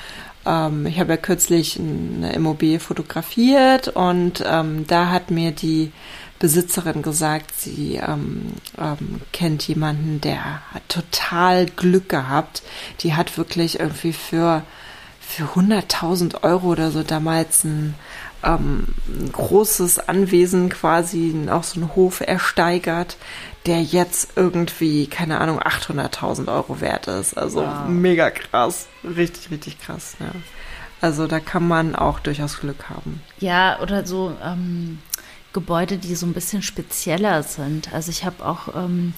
[0.46, 5.92] ähm, ich habe ja kürzlich eine Immobilie fotografiert und ähm, da hat mir die
[6.38, 12.62] Besitzerin gesagt, sie ähm, ähm, kennt jemanden, der hat total Glück gehabt.
[13.00, 14.62] Die hat wirklich irgendwie für
[15.28, 17.94] für 100.000 Euro oder so damals ein
[18.44, 23.16] ähm, ein großes Anwesen quasi, auch so ein Hof ersteigert,
[23.66, 27.36] der jetzt irgendwie, keine Ahnung, 800.000 Euro wert ist.
[27.36, 27.88] Also wow.
[27.88, 28.86] mega krass.
[29.04, 30.16] Richtig, richtig krass.
[30.20, 30.30] Ja.
[31.00, 33.20] Also da kann man auch durchaus Glück haben.
[33.38, 34.98] Ja, oder so ähm,
[35.52, 37.92] Gebäude, die so ein bisschen spezieller sind.
[37.92, 39.14] Also ich habe auch ähm,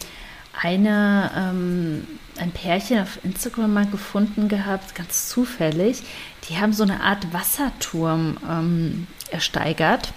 [0.62, 2.06] eine, ähm,
[2.38, 6.02] ein Pärchen auf Instagram mal gefunden gehabt, ganz zufällig.
[6.48, 10.12] Die haben so eine Art Wasserturm ähm, ersteigert.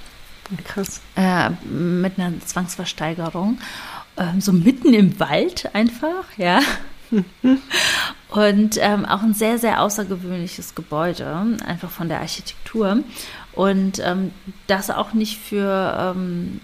[0.65, 1.01] Krass.
[1.15, 3.59] Äh, mit einer Zwangsversteigerung.
[4.17, 6.59] Ähm, so mitten im Wald einfach, ja.
[8.29, 13.03] Und ähm, auch ein sehr, sehr außergewöhnliches Gebäude, einfach von der Architektur.
[13.53, 14.31] Und ähm,
[14.67, 16.59] das auch nicht für, ähm,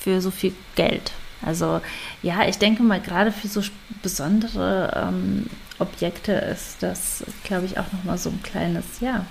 [0.00, 1.12] für so viel Geld.
[1.44, 1.80] Also
[2.22, 3.62] ja, ich denke mal, gerade für so
[4.02, 5.46] besondere ähm,
[5.78, 9.24] Objekte ist das, glaube ich, auch nochmal so ein kleines, ja,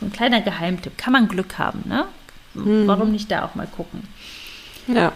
[0.00, 0.96] so ein kleiner Geheimtipp.
[0.96, 2.06] Kann man Glück haben, ne?
[2.54, 2.86] Hm.
[2.86, 4.06] Warum nicht da auch mal gucken?
[4.86, 5.12] Ja.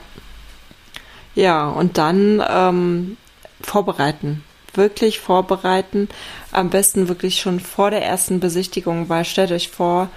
[1.35, 3.17] Ja, und dann ähm,
[3.61, 4.43] vorbereiten.
[4.75, 6.09] Wirklich vorbereiten.
[6.53, 10.09] Am besten wirklich schon vor der ersten Besichtigung, weil stellt euch vor,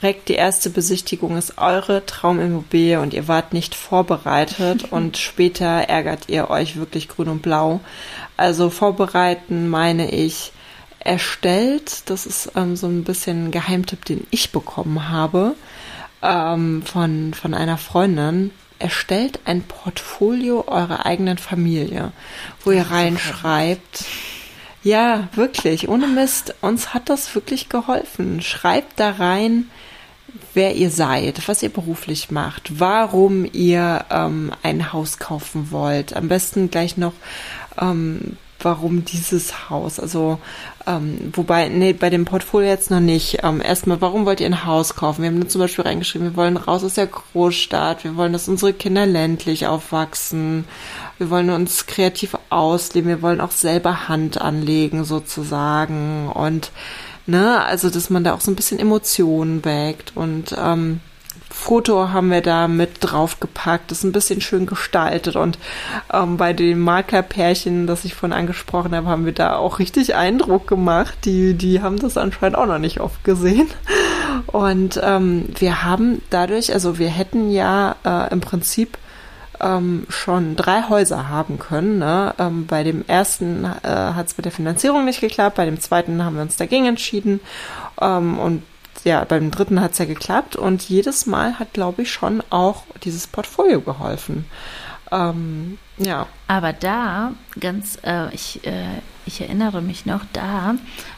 [0.00, 6.28] direkt die erste Besichtigung ist eure Traumimmobilie und ihr wart nicht vorbereitet und später ärgert
[6.28, 7.80] ihr euch wirklich grün und blau.
[8.36, 10.52] Also vorbereiten meine ich
[11.00, 15.54] erstellt, das ist ähm, so ein bisschen ein Geheimtipp, den ich bekommen habe
[16.22, 18.50] ähm, von, von einer Freundin.
[18.78, 22.12] Erstellt ein Portfolio eurer eigenen Familie,
[22.62, 24.04] wo ihr reinschreibt,
[24.82, 26.54] ja, wirklich, ohne Mist.
[26.60, 28.42] Uns hat das wirklich geholfen.
[28.42, 29.70] Schreibt da rein,
[30.54, 36.16] wer ihr seid, was ihr beruflich macht, warum ihr ähm, ein Haus kaufen wollt.
[36.16, 37.12] Am besten gleich noch,
[37.80, 40.00] ähm, warum dieses Haus.
[40.00, 40.38] Also,
[40.86, 43.38] ähm, wobei, nee, bei dem Portfolio jetzt noch nicht.
[43.42, 45.22] Ähm, erstmal, warum wollt ihr ein Haus kaufen?
[45.22, 48.48] Wir haben nur zum Beispiel reingeschrieben, wir wollen raus aus der Großstadt, wir wollen, dass
[48.48, 50.64] unsere Kinder ländlich aufwachsen,
[51.18, 56.70] wir wollen uns kreativ ausleben, wir wollen auch selber Hand anlegen sozusagen und
[57.26, 61.00] ne, also dass man da auch so ein bisschen Emotionen weckt und ähm,
[61.50, 65.58] Foto haben wir da mit draufgepackt, ist ein bisschen schön gestaltet und
[66.12, 70.66] ähm, bei den Markerpärchen, das ich vorhin angesprochen habe, haben wir da auch richtig Eindruck
[70.66, 71.16] gemacht.
[71.24, 73.68] Die, die haben das anscheinend auch noch nicht oft gesehen.
[74.46, 78.98] Und ähm, wir haben dadurch, also wir hätten ja äh, im Prinzip
[79.60, 81.98] ähm, schon drei Häuser haben können.
[81.98, 82.34] Ne?
[82.38, 86.24] Ähm, bei dem ersten äh, hat es mit der Finanzierung nicht geklappt, bei dem zweiten
[86.24, 87.40] haben wir uns dagegen entschieden
[88.00, 88.62] ähm, und
[89.04, 92.82] ja, beim dritten hat es ja geklappt und jedes Mal hat, glaube ich, schon auch
[93.04, 94.46] dieses Portfolio geholfen.
[95.12, 96.26] Ähm, ja.
[96.48, 100.74] Aber da, ganz, äh, ich, äh, ich erinnere mich noch, da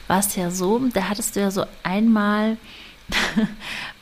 [0.06, 2.56] war es ja so, da hattest du ja so einmal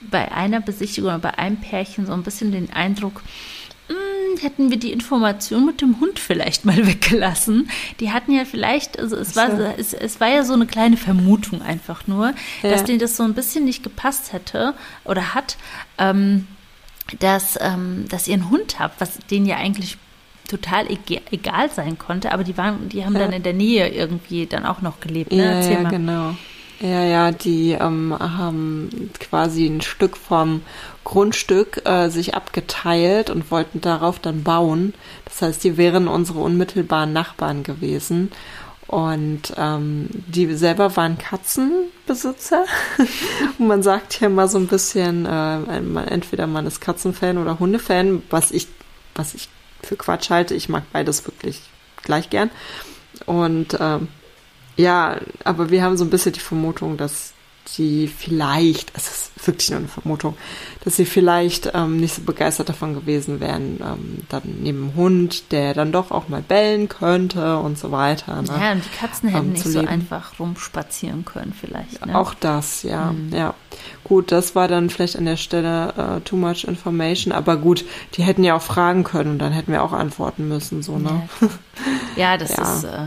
[0.01, 3.23] bei einer Besichtigung oder bei einem Pärchen so ein bisschen den Eindruck,
[4.43, 7.69] hätten wir die Information mit dem Hund vielleicht mal weggelassen.
[8.01, 11.63] Die hatten ja vielleicht, also es war, es, es war ja so eine kleine Vermutung
[11.63, 12.71] einfach nur, ja.
[12.71, 14.75] dass denen das so ein bisschen nicht gepasst hätte
[15.05, 15.57] oder hat,
[15.99, 16.47] ähm,
[17.21, 19.97] dass, ähm, dass ihr einen Hund habt, was denen ja eigentlich
[20.49, 20.87] total
[21.31, 23.21] egal sein konnte, aber die waren, die haben ja.
[23.21, 25.33] dann in der Nähe irgendwie dann auch noch gelebt.
[25.33, 25.61] Ne?
[25.61, 26.37] Ja, ja genau.
[26.81, 30.61] Ja, ja, die ähm, haben quasi ein Stück vom
[31.05, 34.93] Grundstück äh, sich abgeteilt und wollten darauf dann bauen.
[35.25, 38.31] Das heißt, die wären unsere unmittelbaren Nachbarn gewesen.
[38.89, 42.67] Und ähm, die selber waren Katzenbesitzer.
[43.59, 45.59] und man sagt ja mal so ein bisschen, äh,
[46.09, 48.69] entweder man ist Katzenfan oder Hundefan, was ich,
[49.15, 49.49] was ich
[49.83, 50.55] für Quatsch halte.
[50.55, 51.63] Ich mag beides wirklich
[52.03, 52.51] gleich gern.
[53.25, 54.09] Und ähm,
[54.77, 57.33] ja, aber wir haben so ein bisschen die Vermutung, dass
[57.77, 60.37] die vielleicht, es ist wirklich nur eine Vermutung,
[60.85, 65.53] dass sie vielleicht ähm, nicht so begeistert davon gewesen wären, ähm, dann neben dem Hund,
[65.53, 68.41] der dann doch auch mal bellen könnte und so weiter.
[68.43, 68.49] Ne?
[68.49, 72.05] Ja, und die Katzen hätten ähm, nicht so einfach rumspazieren können vielleicht.
[72.07, 72.17] Ne?
[72.17, 73.33] Auch das, ja, mhm.
[73.35, 73.55] ja.
[74.05, 78.23] Gut, das war dann vielleicht an der Stelle uh, too much information, aber gut, die
[78.23, 81.29] hätten ja auch fragen können und dann hätten wir auch antworten müssen, so, ne?
[81.41, 81.49] Ja,
[82.17, 82.75] ja das ja.
[82.75, 82.85] ist...
[82.85, 83.07] Äh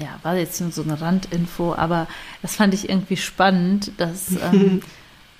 [0.00, 2.06] ja, war jetzt nur so eine Randinfo, aber
[2.42, 4.82] das fand ich irgendwie spannend, dass, ähm,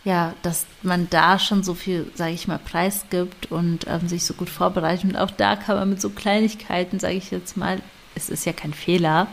[0.04, 4.34] ja, dass man da schon so viel, sage ich mal, preisgibt und ähm, sich so
[4.34, 5.04] gut vorbereitet.
[5.04, 7.80] Und auch da kann man mit so Kleinigkeiten, sage ich jetzt mal,
[8.14, 9.28] es ist ja kein Fehler,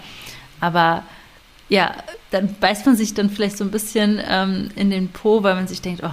[0.59, 1.03] aber
[1.69, 1.93] ja,
[2.31, 5.67] dann beißt man sich dann vielleicht so ein bisschen ähm, in den Po, weil man
[5.67, 6.09] sich denkt, oh,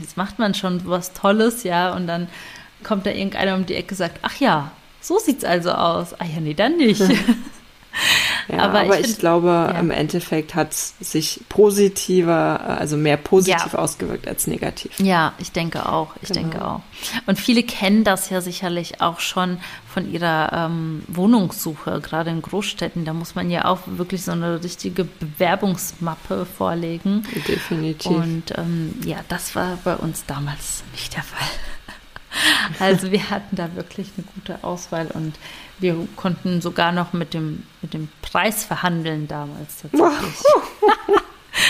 [0.00, 2.26] jetzt macht man schon was Tolles, ja, und dann
[2.82, 6.14] kommt da irgendeiner um die Ecke und sagt, ach ja, so sieht's also aus.
[6.14, 7.02] Ah ja, nee, dann nicht.
[8.50, 9.78] Ja, aber, aber ich, ich find, glaube, ja.
[9.78, 13.78] im Endeffekt hat es sich positiver, also mehr positiv ja.
[13.78, 14.98] ausgewirkt als negativ.
[14.98, 16.14] Ja, ich denke auch.
[16.22, 16.40] Ich genau.
[16.40, 16.80] denke auch.
[17.26, 19.58] Und viele kennen das ja sicherlich auch schon
[19.92, 23.04] von ihrer ähm, Wohnungssuche, gerade in Großstädten.
[23.04, 27.24] Da muss man ja auch wirklich so eine richtige Bewerbungsmappe vorlegen.
[27.46, 28.10] Definitiv.
[28.10, 31.48] Und ähm, ja, das war bei uns damals nicht der Fall.
[32.78, 35.34] Also wir hatten da wirklich eine gute Auswahl und
[35.80, 40.44] wir konnten sogar noch mit dem, mit dem Preis verhandeln damals tatsächlich.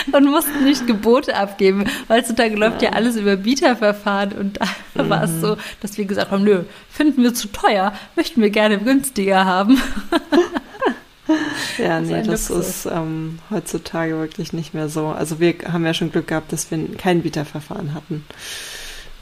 [0.12, 1.84] und mussten nicht Gebote abgeben.
[2.08, 5.08] Heutzutage läuft ja, ja alles über Bieterverfahren und da mhm.
[5.11, 8.78] war es so, dass wir gesagt haben, nö, finden wir zu teuer, möchten wir gerne
[8.78, 9.80] günstiger haben.
[11.78, 12.68] Ja, nee, das Luxus.
[12.68, 15.08] ist ähm, heutzutage wirklich nicht mehr so.
[15.08, 18.24] Also wir haben ja schon Glück gehabt, dass wir kein Bieterverfahren hatten.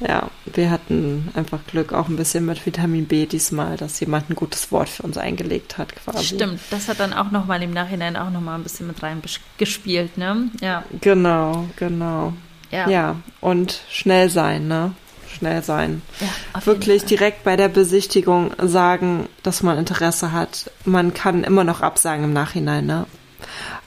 [0.00, 4.36] Ja, wir hatten einfach Glück auch ein bisschen mit Vitamin B diesmal, dass jemand ein
[4.36, 6.36] gutes Wort für uns eingelegt hat quasi.
[6.36, 10.50] Stimmt, das hat dann auch nochmal im Nachhinein auch nochmal ein bisschen mit reingespielt, ne?
[10.60, 10.84] Ja.
[11.00, 12.32] Genau, genau.
[12.70, 12.88] Ja.
[12.88, 14.92] ja, und schnell sein, ne?
[15.36, 16.02] Schnell sein.
[16.20, 20.70] Ja, Wirklich direkt bei der Besichtigung sagen, dass man Interesse hat.
[20.84, 23.06] Man kann immer noch absagen im Nachhinein, ne?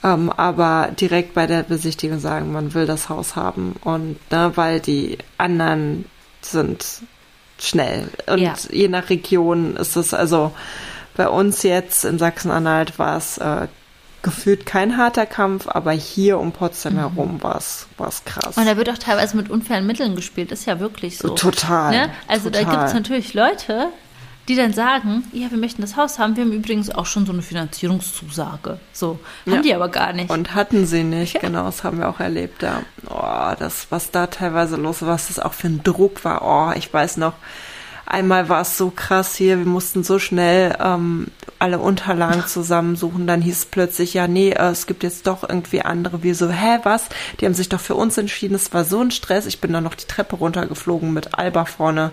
[0.03, 4.79] Ähm, aber direkt bei der Besichtigung sagen, man will das Haus haben und ne, weil
[4.79, 6.05] die anderen
[6.41, 6.85] sind
[7.59, 8.55] schnell und ja.
[8.71, 10.51] je nach Region ist es also
[11.15, 13.67] bei uns jetzt in Sachsen-Anhalt war es äh,
[14.21, 16.99] gefühlt kein harter Kampf, aber hier um Potsdam mhm.
[16.99, 17.87] herum war es
[18.25, 18.57] krass.
[18.57, 21.29] Und da wird auch teilweise mit unfairen Mitteln gespielt, ist ja wirklich so.
[21.29, 21.91] Total.
[21.91, 22.09] Ne?
[22.27, 22.65] Also total.
[22.65, 23.87] da gibt es natürlich Leute,
[24.51, 26.35] die dann sagen, ja, wir möchten das Haus haben.
[26.35, 28.79] Wir haben übrigens auch schon so eine Finanzierungszusage.
[28.91, 29.61] So, haben ja.
[29.61, 30.29] die aber gar nicht.
[30.29, 31.39] Und hatten sie nicht, ja.
[31.39, 32.81] genau, das haben wir auch erlebt, ja.
[33.09, 36.41] Oh, das, was da teilweise los war, was das auch für ein Druck war.
[36.41, 37.33] Oh, ich weiß noch,
[38.11, 41.27] einmal war es so krass hier, wir mussten so schnell ähm,
[41.59, 43.27] alle Unterlagen zusammensuchen.
[43.27, 46.23] Dann hieß es plötzlich, ja, nee, äh, es gibt jetzt doch irgendwie andere.
[46.23, 47.05] Wir so, hä, was?
[47.39, 48.55] Die haben sich doch für uns entschieden.
[48.55, 49.45] Es war so ein Stress.
[49.45, 52.11] Ich bin dann noch die Treppe runtergeflogen mit Alba vorne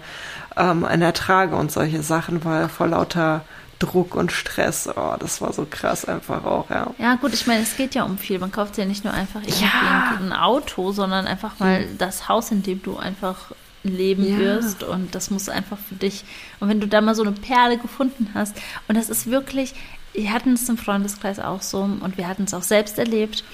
[0.56, 3.42] ähm, an der Trage und solche Sachen, weil vor lauter
[3.78, 4.88] Druck und Stress.
[4.88, 6.92] Oh, das war so krass einfach auch, ja.
[6.98, 8.38] Ja, gut, ich meine, es geht ja um viel.
[8.38, 10.18] Man kauft ja nicht nur einfach irgendwie ja.
[10.20, 11.98] ein Auto, sondern einfach mal hm.
[11.98, 13.52] das Haus, in dem du einfach
[13.88, 14.38] leben ja.
[14.38, 16.24] wirst und das muss einfach für dich.
[16.60, 19.74] Und wenn du da mal so eine Perle gefunden hast und das ist wirklich,
[20.12, 23.44] wir hatten es im Freundeskreis auch so und wir hatten es auch selbst erlebt.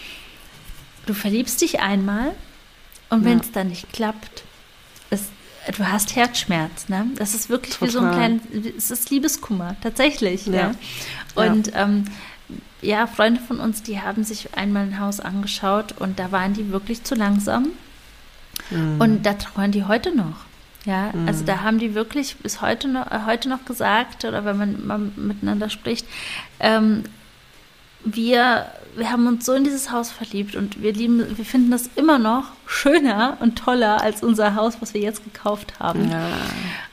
[1.06, 2.32] Du verliebst dich einmal
[3.10, 4.44] und wenn es dann nicht klappt,
[5.10, 5.26] ist
[5.76, 7.06] du hast Herzschmerz, ne?
[7.16, 7.88] Das ist wirklich Total.
[7.88, 8.42] wie so ein kleines,
[8.76, 10.54] es ist Liebeskummer, tatsächlich, ja.
[10.54, 10.74] ja.
[11.34, 11.84] Und ja.
[11.84, 12.04] Ähm,
[12.82, 16.70] ja, Freunde von uns, die haben sich einmal ein Haus angeschaut und da waren die
[16.70, 17.68] wirklich zu langsam.
[18.70, 19.00] Mhm.
[19.00, 20.44] Und da trauern die heute noch.
[20.84, 21.26] Ja, mhm.
[21.26, 24.86] also da haben die wirklich bis heute noch, äh, heute noch gesagt, oder wenn man
[24.86, 26.06] mal miteinander spricht,
[26.60, 27.04] ähm,
[28.04, 31.88] wir, wir haben uns so in dieses Haus verliebt und wir lieben, wir finden das
[31.96, 36.10] immer noch schöner und toller als unser Haus, was wir jetzt gekauft haben.
[36.10, 36.28] Ja,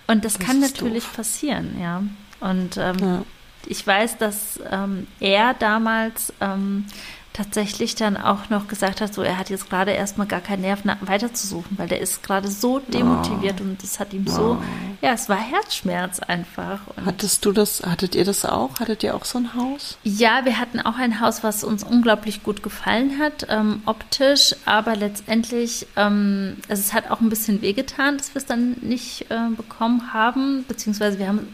[0.07, 1.15] und das, das kann natürlich doof.
[1.17, 2.01] passieren, ja.
[2.39, 3.21] Und ähm, ja.
[3.67, 6.85] Ich weiß, dass ähm, er damals ähm,
[7.33, 10.81] tatsächlich dann auch noch gesagt hat, so er hat jetzt gerade erstmal gar keinen Nerv
[11.01, 13.63] weiterzusuchen, weil der ist gerade so demotiviert oh.
[13.63, 14.63] und das hat ihm so, oh.
[15.01, 16.79] ja, es war Herzschmerz einfach.
[16.95, 18.79] Und Hattest du das, hattet ihr das auch?
[18.79, 19.97] Hattet ihr auch so ein Haus?
[20.03, 24.97] Ja, wir hatten auch ein Haus, was uns unglaublich gut gefallen hat, ähm, optisch, aber
[24.97, 29.49] letztendlich, ähm, also es hat auch ein bisschen wehgetan, dass wir es dann nicht äh,
[29.55, 31.47] bekommen haben, beziehungsweise wir haben,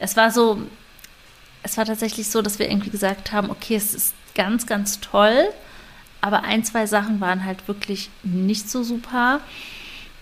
[0.00, 0.58] es war so,
[1.62, 5.48] es war tatsächlich so, dass wir irgendwie gesagt haben, okay, es ist ganz, ganz toll.
[6.20, 9.40] Aber ein, zwei Sachen waren halt wirklich nicht so super.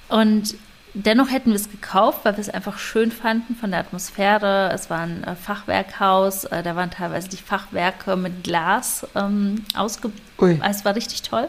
[0.09, 0.55] Und
[0.95, 4.71] dennoch hätten wir es gekauft, weil wir es einfach schön fanden von der Atmosphäre.
[4.73, 10.21] Es war ein äh, Fachwerkhaus, äh, da waren teilweise die Fachwerke mit Glas ähm, ausgebaut.
[10.61, 11.49] Also es war richtig toll.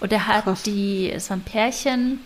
[0.00, 0.62] Und er hat Krass.
[0.62, 2.20] die, es war ein Pärchen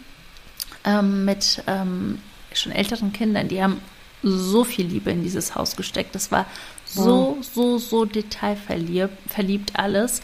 [0.85, 2.21] ähm, mit ähm,
[2.53, 3.81] schon älteren Kindern, die haben
[4.23, 6.15] so viel Liebe in dieses Haus gesteckt.
[6.15, 6.47] Das war
[6.93, 10.23] so, so, so detailverliebt verliebt alles.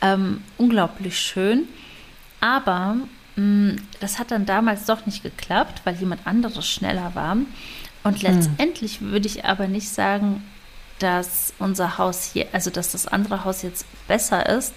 [0.00, 1.68] Ähm, unglaublich schön.
[2.40, 2.96] Aber
[3.36, 7.36] mh, mm, das hat dann damals doch nicht geklappt, weil jemand anderes schneller war.
[8.04, 8.22] Und hm.
[8.22, 9.12] letztendlich hm.
[9.12, 10.44] würde ich aber nicht sagen,
[10.98, 14.74] dass unser Haus hier, also dass das andere Haus jetzt besser ist,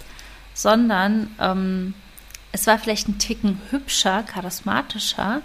[0.54, 1.94] sondern ähm,
[2.52, 5.40] es war vielleicht ein Ticken hübscher, charismatischer,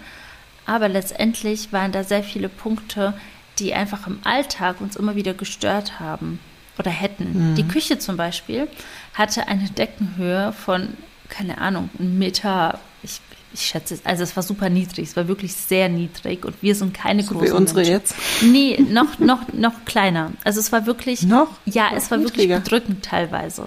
[0.66, 3.14] aber letztendlich waren da sehr viele Punkte,
[3.58, 6.40] die einfach im Alltag uns immer wieder gestört haben
[6.78, 7.52] oder hätten.
[7.52, 7.54] Mhm.
[7.56, 8.68] Die Küche zum Beispiel
[9.14, 10.88] hatte eine Deckenhöhe von,
[11.28, 13.20] keine Ahnung, ein Meter, ich
[13.52, 16.92] ich schätze, also es war super niedrig, es war wirklich sehr niedrig und wir sind
[16.92, 17.92] keine so großen wie unsere Menschen.
[17.92, 18.14] jetzt?
[18.42, 20.32] Nee, noch, noch, noch kleiner.
[20.44, 21.48] Also es war wirklich, noch?
[21.64, 22.56] Ja, noch es war niedriger.
[22.56, 23.64] wirklich bedrückend teilweise.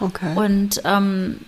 [0.00, 0.34] Okay.
[0.34, 1.38] Und ähm,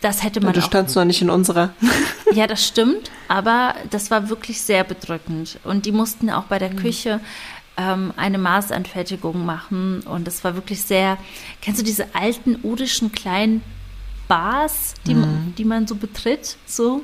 [0.00, 0.48] das hätte man.
[0.48, 1.70] Ja, du standst noch nicht in unserer.
[2.32, 5.58] ja, das stimmt, aber das war wirklich sehr bedrückend.
[5.64, 6.76] Und die mussten auch bei der mhm.
[6.76, 7.20] Küche
[7.76, 10.00] ähm, eine Maßanfertigung machen.
[10.02, 11.18] Und es war wirklich sehr.
[11.62, 13.62] Kennst du diese alten odischen kleinen
[14.28, 15.20] Bars, die, mhm.
[15.20, 16.56] man, die man so betritt?
[16.66, 17.02] So?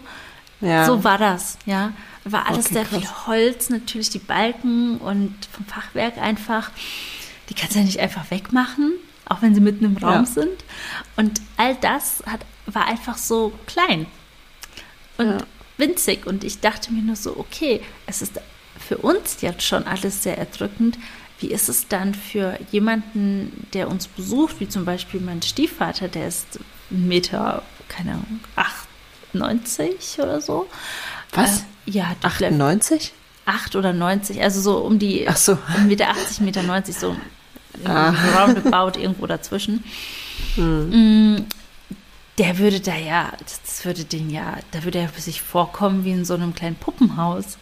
[0.61, 0.87] Ja.
[0.87, 1.93] So war das, ja.
[2.25, 2.99] War alles okay, sehr krass.
[2.99, 6.71] viel Holz, natürlich die Balken und vom Fachwerk einfach.
[7.49, 8.95] Die kannst du ja nicht einfach wegmachen,
[9.27, 10.27] auch wenn sie mitten im Raum ja.
[10.27, 10.65] sind.
[11.17, 14.07] Und all das hat, war einfach so klein
[15.19, 15.39] und ja.
[15.79, 16.27] winzig.
[16.27, 18.41] Und ich dachte mir nur so, okay, es ist
[18.79, 20.99] für uns jetzt schon alles sehr erdrückend.
[21.39, 26.29] Wie ist es dann für jemanden, der uns besucht, wie zum Beispiel mein Stiefvater, der
[26.29, 26.59] ist
[26.89, 28.41] Meter, keine Ahnung,
[29.33, 30.67] 98 oder so.
[31.33, 31.61] Was?
[31.61, 33.13] Äh, ja, 98?
[33.45, 35.59] 8 oder 90, also so um die Ach so.
[35.87, 37.17] Meter 80, Meter 90, so
[37.85, 38.13] ah.
[38.37, 39.85] roundabout irgendwo dazwischen.
[40.57, 41.47] Hm.
[42.39, 46.25] Der würde da ja, das würde den ja, da würde er sich vorkommen wie in
[46.25, 47.57] so einem kleinen Puppenhaus.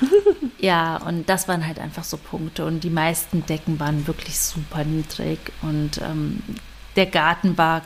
[0.58, 2.64] ja, und das waren halt einfach so Punkte.
[2.64, 5.38] Und die meisten Decken waren wirklich super niedrig.
[5.62, 6.42] Und ähm,
[6.96, 7.82] der Garten war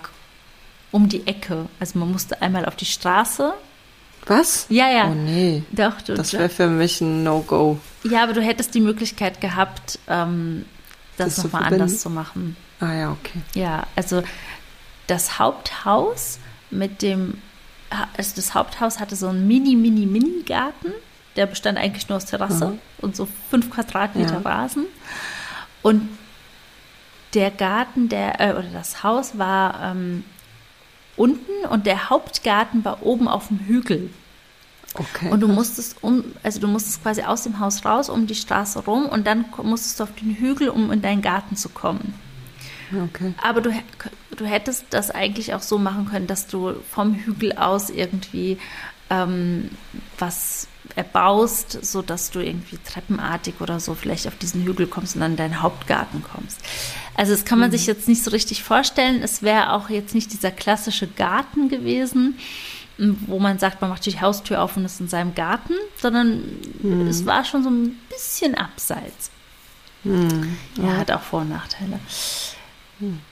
[0.93, 1.67] um die Ecke.
[1.81, 3.55] Also man musste einmal auf die Straße.
[4.27, 4.67] Was?
[4.69, 5.09] Ja, ja.
[5.09, 5.63] Oh nee.
[5.71, 7.79] Doch, du, das wäre für mich ein No-Go.
[8.05, 10.65] Ja, aber du hättest die Möglichkeit gehabt, ähm,
[11.17, 12.57] das, das nochmal anders zu machen.
[12.81, 13.41] Ah ja, okay.
[13.55, 14.23] Ja, also
[15.07, 16.39] das Haupthaus
[16.71, 17.41] mit dem,
[18.17, 20.93] also das Haupthaus hatte so einen mini, mini, mini Garten.
[21.37, 22.79] Der bestand eigentlich nur aus Terrasse mhm.
[22.99, 24.51] und so fünf Quadratmeter ja.
[24.51, 24.87] Rasen.
[25.83, 26.09] Und
[27.35, 30.25] der Garten, der, äh, oder das Haus war ähm,
[31.17, 34.11] unten und der Hauptgarten war oben auf dem Hügel.
[34.95, 35.31] Okay.
[35.31, 38.79] Und du musstest um, also du musstest quasi aus dem Haus raus, um die Straße
[38.85, 42.15] rum und dann musstest du auf den Hügel, um in deinen Garten zu kommen.
[42.93, 43.35] Okay.
[43.43, 43.73] Aber du,
[44.37, 48.59] du hättest das eigentlich auch so machen können, dass du vom Hügel aus irgendwie
[49.11, 49.71] ähm,
[50.19, 55.33] was erbaust, sodass du irgendwie treppenartig oder so vielleicht auf diesen Hügel kommst und dann
[55.33, 56.61] in deinen Hauptgarten kommst.
[57.15, 57.73] Also das kann man mhm.
[57.73, 59.23] sich jetzt nicht so richtig vorstellen.
[59.23, 62.39] Es wäre auch jetzt nicht dieser klassische Garten gewesen,
[62.99, 66.43] wo man sagt, man macht die Haustür auf und ist in seinem Garten, sondern
[66.81, 67.07] mhm.
[67.09, 69.31] es war schon so ein bisschen abseits.
[70.05, 70.57] Mhm.
[70.77, 71.99] Ja, hat auch Vor- und Nachteile.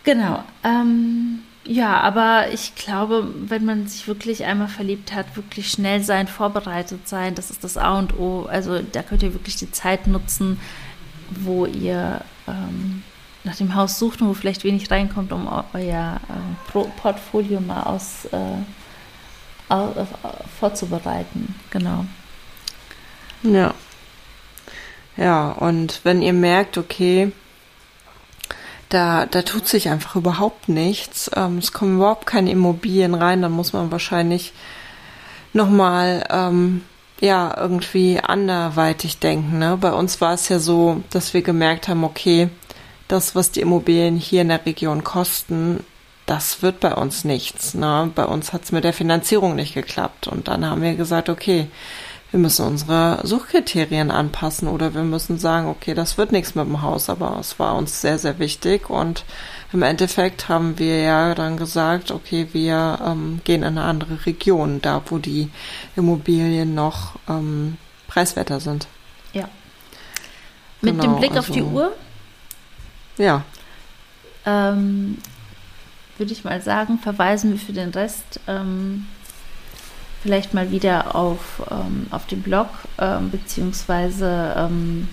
[0.05, 0.45] Genau.
[0.63, 6.29] Ähm, ja, aber ich glaube, wenn man sich wirklich einmal verliebt hat, wirklich schnell sein,
[6.29, 8.45] vorbereitet sein, das ist das A und O.
[8.45, 10.61] Also da könnt ihr wirklich die Zeit nutzen,
[11.31, 13.03] wo ihr ähm,
[13.45, 18.27] nach dem Haus sucht und wo vielleicht wenig reinkommt, um euer äh, Portfolio mal aus,
[18.27, 18.39] äh,
[19.69, 20.05] aus, äh,
[20.59, 21.55] vorzubereiten.
[21.71, 22.05] Genau.
[23.43, 23.75] Ja.
[25.17, 27.33] Ja, und wenn ihr merkt, okay,
[28.89, 31.31] da, da tut sich einfach überhaupt nichts.
[31.35, 34.53] Ähm, es kommen überhaupt keine Immobilien rein, dann muss man wahrscheinlich
[35.53, 36.83] nochmal, ähm,
[37.21, 39.59] ja, irgendwie anderweitig denken.
[39.59, 39.77] Ne?
[39.81, 42.49] Bei uns war es ja so, dass wir gemerkt haben, okay,
[43.09, 45.85] das, was die Immobilien hier in der Region kosten,
[46.27, 47.75] das wird bei uns nichts.
[47.75, 48.11] Ne?
[48.15, 50.27] Bei uns hat es mit der Finanzierung nicht geklappt.
[50.27, 51.69] Und dann haben wir gesagt, okay,
[52.35, 56.83] wir müssen unsere Suchkriterien anpassen oder wir müssen sagen, okay, das wird nichts mit dem
[56.83, 59.25] Haus, aber es war uns sehr, sehr wichtig und
[59.73, 64.83] im Endeffekt haben wir ja dann gesagt, okay, wir ähm, gehen in eine andere Region,
[64.83, 65.49] da wo die
[65.95, 67.77] Immobilien noch ähm,
[68.09, 68.89] preiswerter sind.
[69.33, 69.49] Ja.
[70.81, 71.93] Mit genau, dem Blick also, auf die Uhr?
[73.17, 73.45] Ja.
[74.45, 75.19] Ähm,
[76.19, 79.07] würde ich mal sagen, verweisen wir für den Rest ähm,
[80.25, 82.69] vielleicht mal wieder auf, ähm, auf den Blog,
[82.99, 85.07] ähm, beziehungsweise ähm,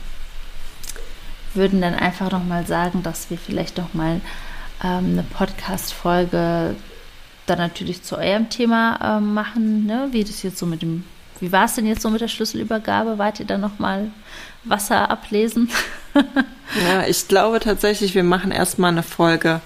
[1.53, 4.21] würden dann einfach nochmal sagen, dass wir vielleicht nochmal
[4.81, 6.77] ähm, eine Podcast-Folge
[7.45, 10.07] dann natürlich zu eurem Thema ähm, machen, ne?
[10.11, 11.03] wie das jetzt so mit dem,
[11.41, 13.17] wie war es denn jetzt so mit der Schlüsselübergabe?
[13.17, 14.11] Wart ihr dann nochmal
[14.63, 15.69] Wasser ablesen?
[16.13, 19.59] ja, ich glaube tatsächlich, wir machen erstmal eine Folge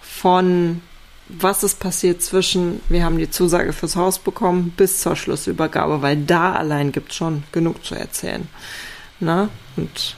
[0.00, 0.80] von
[1.28, 6.16] was ist passiert zwischen, wir haben die Zusage fürs Haus bekommen, bis zur Schlussübergabe, weil
[6.16, 8.48] da allein gibt es schon genug zu erzählen.
[9.20, 9.48] Na?
[9.76, 10.16] Und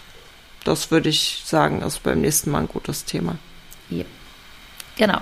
[0.65, 3.37] das würde ich sagen, ist beim nächsten Mal ein gutes Thema.
[3.89, 4.05] Ja.
[4.97, 5.21] Genau.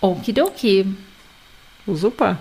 [0.00, 0.86] Okidoki.
[1.86, 2.38] Super.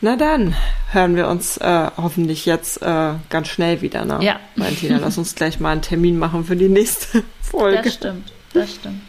[0.00, 0.54] Na dann
[0.90, 4.04] hören wir uns äh, hoffentlich jetzt äh, ganz schnell wieder.
[4.04, 4.18] Ne?
[4.20, 4.40] Ja.
[4.56, 7.82] Valentina, lass uns gleich mal einen Termin machen für die nächste Folge.
[7.82, 9.02] Das stimmt, das stimmt.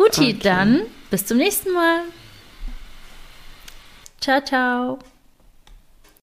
[0.00, 0.38] Guti, okay.
[0.42, 2.04] dann bis zum nächsten Mal.
[4.18, 4.98] Ciao, ciao.